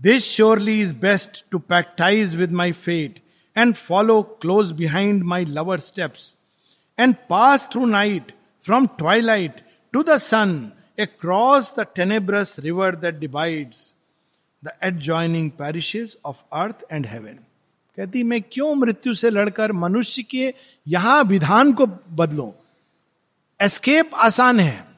this 0.00 0.24
surely 0.24 0.80
is 0.80 0.94
best 0.94 1.44
to 1.50 1.58
pactise 1.58 2.34
with 2.36 2.52
my 2.52 2.72
fate 2.72 3.18
and 3.56 3.74
follow 3.74 4.22
close 4.42 4.72
behind 4.72 5.22
my 5.24 5.44
lover 5.44 5.80
steps 5.80 6.34
and 6.98 7.14
pass 7.30 7.68
through 7.72 7.84
night 7.86 8.32
from 8.64 8.86
twilight 8.86 9.60
to 9.92 10.02
the 10.02 10.16
sun 10.16 10.70
across 11.00 11.70
the 11.72 11.84
tenebrous 11.98 12.50
river 12.58 12.90
that 13.02 13.20
divides 13.20 13.94
the 14.64 14.70
adjoining 14.82 15.50
parishes 15.50 16.16
of 16.24 16.42
earth 16.52 16.84
and 16.92 17.06
heaven 17.06 17.38
कहती, 17.96 18.22
मैं 18.22 18.42
क्यों 18.42 18.74
मृत्यु 18.74 19.14
से 19.14 19.30
लड़कर 19.30 19.72
मनुष्य 19.72 20.22
के 20.22 20.54
यहाँ 20.88 21.22
विधान 21.22 21.72
को 21.72 21.86
बदलो? 22.12 22.54
एस्केप 23.60 24.10
आसान 24.14 24.60
है। 24.60 24.88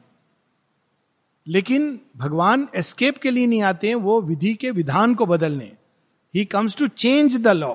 लेकिन 1.49 2.01
भगवान 2.17 2.69
एस्केप 2.77 3.19
के 3.19 3.31
लिए 3.31 3.47
नहीं 3.47 3.63
आते 3.63 3.89
हैं, 3.89 3.95
वो 3.95 4.21
विधि 4.21 4.55
के 4.55 4.71
विधान 4.71 5.15
को 5.15 5.27
बदलने। 5.27 5.73
He 6.35 6.45
comes 6.45 6.77
to 6.77 6.87
change 6.87 7.37
the 7.37 7.49
law 7.49 7.75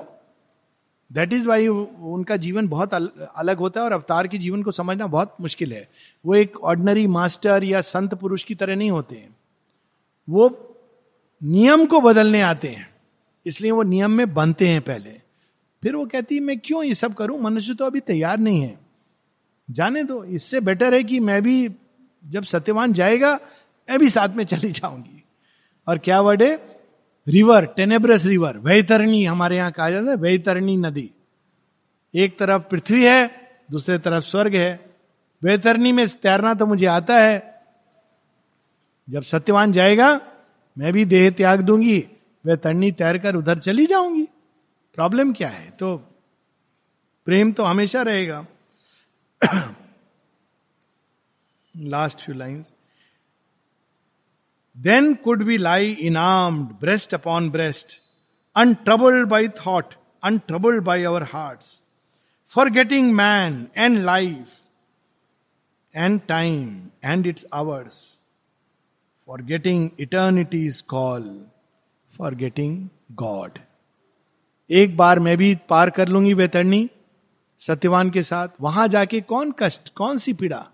that 1.12 1.32
is 1.32 1.48
why 1.48 1.68
उनका 1.68 2.36
जीवन 2.36 2.68
बहुत 2.68 2.94
अल, 2.94 3.10
अलग 3.36 3.56
होता 3.56 3.80
है 3.80 3.84
और 3.84 3.92
अवतार 3.92 4.28
के 4.28 4.38
जीवन 4.38 4.62
को 4.62 4.72
समझना 4.72 5.06
बहुत 5.06 5.36
मुश्किल 5.40 5.72
है। 5.72 5.88
वो 6.26 6.34
एक 6.34 6.60
ऑर्डनरी 6.60 7.06
मास्टर 7.06 7.64
या 7.64 7.80
संत 7.80 8.14
पुरुष 8.14 8.44
की 8.44 8.54
तरह 8.54 8.76
नहीं 8.76 8.90
होते 8.90 9.14
हैं। 9.14 9.36
वो 10.28 10.74
नियम 11.42 11.86
को 11.86 12.00
बदलने 12.00 12.42
आते 12.42 12.68
हैं। 12.68 12.94
इसलिए 13.46 13.70
वो 13.70 13.82
नियम 13.82 14.10
में 14.10 14.34
बनते 14.34 14.68
हैं 14.68 14.80
पहले। 14.80 15.10
फिर 15.82 15.96
वो 15.96 16.06
कहती 16.06 16.34
है 16.34 16.40
मैं 16.40 16.58
क्यों 16.58 16.84
ये 16.84 16.94
सब 16.94 17.14
करूँ? 17.14 17.40
मनुष्य 17.40 17.74
तो 17.74 17.84
अभी 17.84 18.00
तैयार 18.00 18.38
नहीं 18.38 18.62
है। 18.62 18.78
जाने 19.70 20.04
दो। 20.04 20.24
इससे 20.24 20.60
बेटर 20.60 20.94
है 20.94 21.04
कि 21.04 21.20
मैं 21.20 21.42
भी 21.42 21.70
जब 22.26 22.42
सत्यवान 22.42 22.92
जाएगा 22.92 23.40
मैं 23.90 23.98
भी 23.98 24.10
साथ 24.10 24.28
में 24.28 24.44
चली 24.44 24.72
जाऊँगी। 24.72 25.24
और 25.88 25.98
क्या 25.98 26.20
वर्ड 26.20 26.42
है? 26.42 26.71
रिवर, 27.28 27.66
टेनेब्रस 27.66 28.24
रिवर, 28.24 28.58
वैतरणी 28.58 29.24
हमारे 29.24 29.56
यहाँ 29.56 29.72
कहा 29.72 29.90
जाता 29.90 30.10
है, 30.10 30.16
वैतरणी 30.16 30.76
नदी। 30.76 31.10
एक 32.14 32.38
तरफ़ 32.38 32.62
पृथ्वी 32.62 33.04
है, 33.04 33.50
दूसरे 33.70 33.98
तरफ़ 33.98 34.24
स्वर्ग 34.24 34.54
है। 34.54 34.96
वैतरणी 35.42 35.92
में 35.92 36.08
तैरना 36.08 36.54
तो 36.54 36.66
मुझे 36.66 36.86
आता 36.86 37.18
है। 37.18 37.62
जब 39.10 39.22
सत्यवान 39.22 39.72
जाएगा, 39.72 40.20
मैं 40.78 40.92
भी 40.92 41.04
देह 41.04 41.30
त्याग 41.30 41.60
दूँगी, 41.60 42.08
वह 42.46 42.56
तरनी 42.56 42.92
तैर 42.92 43.18
कर 43.18 43.36
उधर 43.36 43.58
चली 43.58 43.86
जाऊँगी। 43.86 44.28
प्रॉब्लम 44.94 45.32
क्या 45.32 45.48
है? 45.48 45.70
तो 45.70 45.96
प्रेम 47.24 47.52
तो 47.52 47.64
हमेशा 47.64 48.02
रहेगा। 48.02 48.46
Last 51.76 52.18
few 52.18 52.34
lines 52.34 52.72
then 54.80 55.14
could 55.14 55.42
we 55.42 55.56
lie 55.56 55.90
in 55.90 56.16
armed 56.16 56.68
breast 56.80 57.14
upon 57.14 57.50
breast 57.50 58.00
untroubled 58.56 59.28
by 59.28 59.48
thought 59.48 59.94
untroubled 60.22 60.82
by 60.82 61.02
our 61.02 61.22
heart 61.22 61.58
forgetting 62.70 63.12
man 63.12 63.66
and 63.76 63.98
life 63.98 64.46
and 65.96 66.20
time 66.28 66.86
and 67.04 67.26
its 67.26 67.46
hours 67.52 68.20
forgetting 69.42 69.90
eternity's 70.00 70.80
call 70.80 71.44
forgetting 72.34 72.88
God 73.12 73.58
एक 74.70 74.96
बार 74.96 75.20
मैं 75.20 75.36
भी 75.36 75.58
पार 75.68 75.90
कर 75.90 76.08
लूँगी 76.08 76.34
वेतरणी, 76.34 76.90
सत्यवान 77.58 78.10
के 78.10 78.22
साथ, 78.22 78.48
वहाँ 78.60 78.88
जाके 78.88 79.20
कौन 79.20 79.54
कष्ट, 79.58 79.94
कौन 79.94 80.18
सी 80.18 80.32
पीड़ा? 80.32 80.66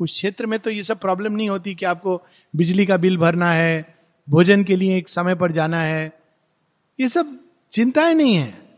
उस 0.00 0.10
क्षेत्र 0.10 0.46
में 0.46 0.58
तो 0.58 0.70
ये 0.70 0.82
सब 0.82 1.00
प्रॉब्लम 1.00 1.32
नहीं 1.32 1.48
होती 1.50 1.74
कि 1.74 1.84
आपको 1.84 2.22
बिजली 2.56 2.86
का 2.86 2.96
बिल 2.96 3.16
भरना 3.18 3.52
है, 3.52 3.94
भोजन 4.28 4.64
के 4.64 4.76
लिए 4.76 4.96
एक 4.96 5.08
समय 5.08 5.34
पर 5.34 5.52
जाना 5.52 5.82
है। 5.82 6.12
ये 7.00 7.08
सब 7.08 7.38
चिंताएँ 7.72 8.14
नहीं 8.14 8.34
है। 8.34 8.70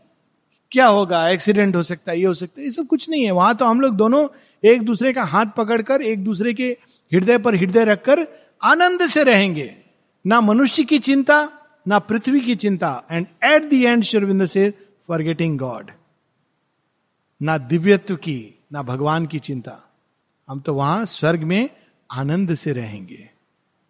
क्या 0.71 0.87
होगा? 0.87 1.29
एक्सीडेंट 1.29 1.75
हो 1.75 1.83
सकता 1.83 2.11
है, 2.11 2.19
ये 2.19 2.25
हो 2.25 2.33
सकता 2.33 2.61
है, 2.61 2.65
ये 2.65 2.71
सब 2.71 2.87
कुछ 2.87 3.09
नहीं 3.09 3.23
है। 3.23 3.31
वहाँ 3.31 3.55
तो 3.55 3.65
हम 3.65 3.81
लोग 3.81 3.95
दोनों 3.95 4.27
एक 4.63 4.81
दूसरे 4.81 5.13
का 5.13 5.23
हाथ 5.23 5.45
पकड़कर, 5.57 6.01
एक 6.01 6.23
दूसरे 6.23 6.53
के 6.53 6.77
हृदय 7.13 7.37
पर 7.37 7.55
हृदय 7.55 7.85
रखकर 7.85 8.27
आनंद 8.63 9.07
से 9.09 9.23
रहेंगे। 9.23 9.75
ना 10.27 10.41
मनुष्य 10.41 10.83
की 10.83 10.99
चिंता, 10.99 11.49
ना 11.87 11.99
पृथ्वी 11.99 12.39
की 12.39 12.55
चिंता। 12.55 13.03
एंड 13.11 13.27
एट 13.43 13.63
दी 13.63 13.83
एंड 13.85 14.03
शिविंद 14.03 14.45
से 14.45 14.73
फॉरगेटिंग 15.07 15.59
गॉड 15.59 15.91
ना 17.41 17.57
दिव्यत्व 17.57 18.15
की, 18.15 18.63
ना 18.73 18.81
भगवान 18.81 19.25
की 19.25 19.39
चिंता। 19.39 19.92
हम 20.53 20.59
तो 20.59 20.73
वहाँ 20.73 21.05
स्वर्ग 21.05 21.43
में 21.43 21.69
आनंद 22.11 22.55
से 22.55 22.73
रहेंगे। 22.73 23.29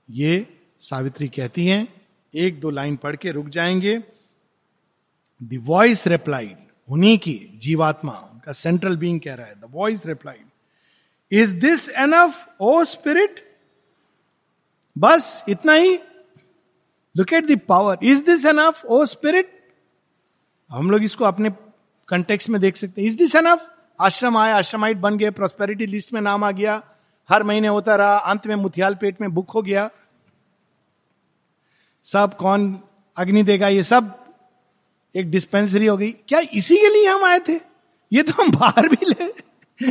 ये 0.10 0.60
सावित्री 0.80 1.28
कहती 1.28 1.66
हैं, 1.68 2.02
एक 2.36 2.60
दो 2.60 2.70
लाइन 2.70 2.96
पढ़ 2.96 3.16
के 3.16 3.32
रुक 3.32 3.48
जाएँगे। 3.48 3.98
द 5.44 5.60
वॉइस 5.64 6.08
रिप्लाइड 6.08 6.58
उन्हीं 6.90 7.18
की, 7.18 7.52
जीवात्मा, 7.56 8.30
उनका 8.34 8.52
सेंट्रल 8.52 8.98
बींग 8.98 9.20
कह 9.22 9.34
रहा 9.34 9.48
है 9.48 9.54
the 9.54 9.68
voice 9.72 10.06
replied 10.06 10.46
is 11.32 11.56
this 11.56 11.90
enough 11.90 12.56
O 12.60 12.84
spirit 12.84 13.58
बस 14.98 15.46
इतना 15.50 15.74
ही। 15.74 16.00
Look 17.18 17.34
at 17.34 17.46
the power 17.46 17.98
is 18.04 18.26
this 18.26 18.46
enough 18.46 18.86
O 18.86 19.06
spirit 19.06 19.74
हम 20.70 20.92
लोग 20.92 21.04
इसको 21.04 21.26
अपने 21.26 21.50
कंटेक्स 22.08 22.50
में 22.50 22.62
देख 22.62 22.78
सकते 22.78 23.02
हैं। 23.02 23.08
इज़ 23.08 23.18
दिस 23.18 23.36
एनफ 23.36 23.73
आश्रम 24.00 24.38
आए, 24.38 24.52
आश्रमाइट 24.52 24.98
बन 24.98 25.18
गए 25.18 25.30
प्रोस्पेरिटी 25.32 25.86
लिस्ट 25.86 26.14
में 26.14 26.22
नाम 26.22 26.44
आ 26.44 26.52
गया। 26.52 26.82
हर 27.30 27.44
महीने 27.44 27.68
होता 27.68 27.96
रहा, 27.96 28.18
अंत 28.18 28.48
में 28.48 28.56
मुथियाल 28.56 28.96
पेट 28.96 29.22
में 29.22 29.34
बुक 29.34 29.52
हो 29.52 29.62
गया। 29.62 29.90
सब 32.06 32.36
कौन 32.38 32.80
अग्नि 33.18 33.44
देगा, 33.44 33.68
ये 33.68 33.84
सब 33.84 34.14
एक 35.16 35.30
डिस्पेंसरी 35.32 35.86
हो 35.86 35.98
गई। 35.98 36.12
क्या 36.28 36.40
इसी 36.54 36.78
के 36.78 36.90
लिए 36.90 37.08
हम 37.08 37.24
आए 37.26 37.40
थे? 37.40 37.60
ये 38.12 38.24
तो 38.24 38.34
हम 38.42 38.52
बाहर 38.52 38.88
भी 38.90 39.06
ले, 39.06 39.28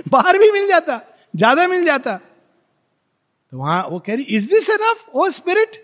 बाहर 0.09 0.39
भी 0.39 0.51
मिल 0.53 0.67
जाता, 0.69 1.01
ज़्यादा 1.35 1.67
मिल 1.69 1.85
जाता। 1.85 2.17
तो 2.17 3.59
वहाँ 3.59 3.83
वो 3.89 3.99
कह 3.99 4.15
रही 4.15 4.25
is 4.37 4.49
this 4.51 4.69
enough 4.71 5.09
O 5.15 5.29
spirit 5.31 5.77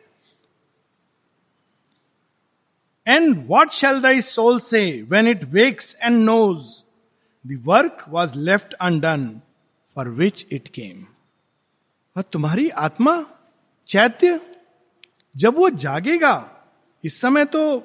and 3.06 3.44
what 3.48 3.70
shall 3.70 4.00
thy 4.00 4.20
soul 4.22 4.60
say 4.60 4.80
when 5.10 5.28
it 5.28 5.44
wakes 5.52 5.96
and 6.02 6.18
knows 6.24 6.66
work 7.56 8.04
was 8.08 8.38
left 8.38 8.74
undone 8.74 9.40
for 9.96 10.08
which 10.08 10.46
it 10.52 10.68
came 10.68 11.06
और 12.16 12.22
तुम्हारी 12.22 12.68
आत्मा 12.68 13.26
चैत्य, 13.88 14.40
जब 15.36 15.56
वो 15.56 15.70
जागेगा, 15.70 16.50
इस 17.04 17.20
समय 17.20 17.44
तो 17.44 17.82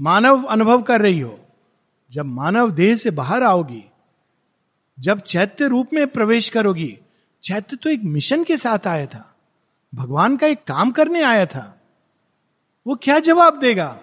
मानव 0.00 0.42
अनुभव 0.42 0.82
कर 0.82 1.00
रही 1.00 1.20
हो। 1.20 1.38
जब 2.12 2.26
मानव 2.26 2.70
देह 2.70 2.96
से 2.96 3.10
बाहर 3.10 3.42
आओगी, 3.42 3.84
जब 5.00 5.20
चैत्य 5.20 5.68
रूप 5.68 5.90
में 5.92 6.06
प्रवेश 6.06 6.48
करोगी, 6.48 6.98
चैत्य 7.42 7.76
तो 7.76 7.90
एक 7.90 8.02
मिशन 8.04 8.44
के 8.44 8.56
साथ 8.56 8.86
आया 8.86 9.06
था, 9.06 9.34
भगवान 9.94 10.36
का 10.36 10.46
एक 10.46 10.64
काम 10.64 10.90
करने 10.90 11.22
आया 11.22 11.46
था। 11.46 11.80
वो 12.86 12.94
क्या 12.94 13.18
जवाब 13.18 13.58
देगा? 13.58 14.00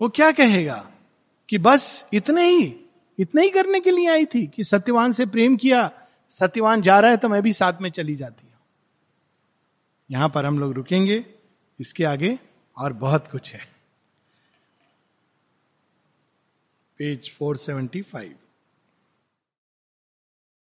वो 0.00 0.08
क्या 0.08 0.30
कहेगा 0.32 0.86
कि 1.48 1.58
बस 1.58 2.04
इतने 2.12 2.48
ही 2.48 2.83
इतने 3.18 3.42
ही 3.42 3.50
करने 3.50 3.80
के 3.80 3.90
लिए 3.90 4.08
आई 4.08 4.24
थी 4.24 4.46
कि 4.46 4.64
सत्यवान 4.64 5.12
से 5.12 5.26
प्रेम 5.26 5.56
किया, 5.56 5.90
सत्यवान 6.32 6.80
जा 6.82 6.98
रहा 7.00 7.10
है 7.10 7.16
तो 7.16 7.28
मैं 7.28 7.42
भी 7.42 7.52
साथ 7.52 7.80
में 7.82 7.90
चली 7.90 8.16
जाती 8.16 8.46
हूँ। 8.46 8.52
यहाँ 10.10 10.28
पर 10.28 10.46
हम 10.46 10.58
लोग 10.58 10.72
रुकेंगे, 10.72 11.24
इसके 11.80 12.04
आगे 12.04 12.38
और 12.76 12.92
बहुत 12.92 13.28
कुछ 13.28 13.52
है। 13.54 13.60
पेज 17.00 17.30
475 17.30 18.43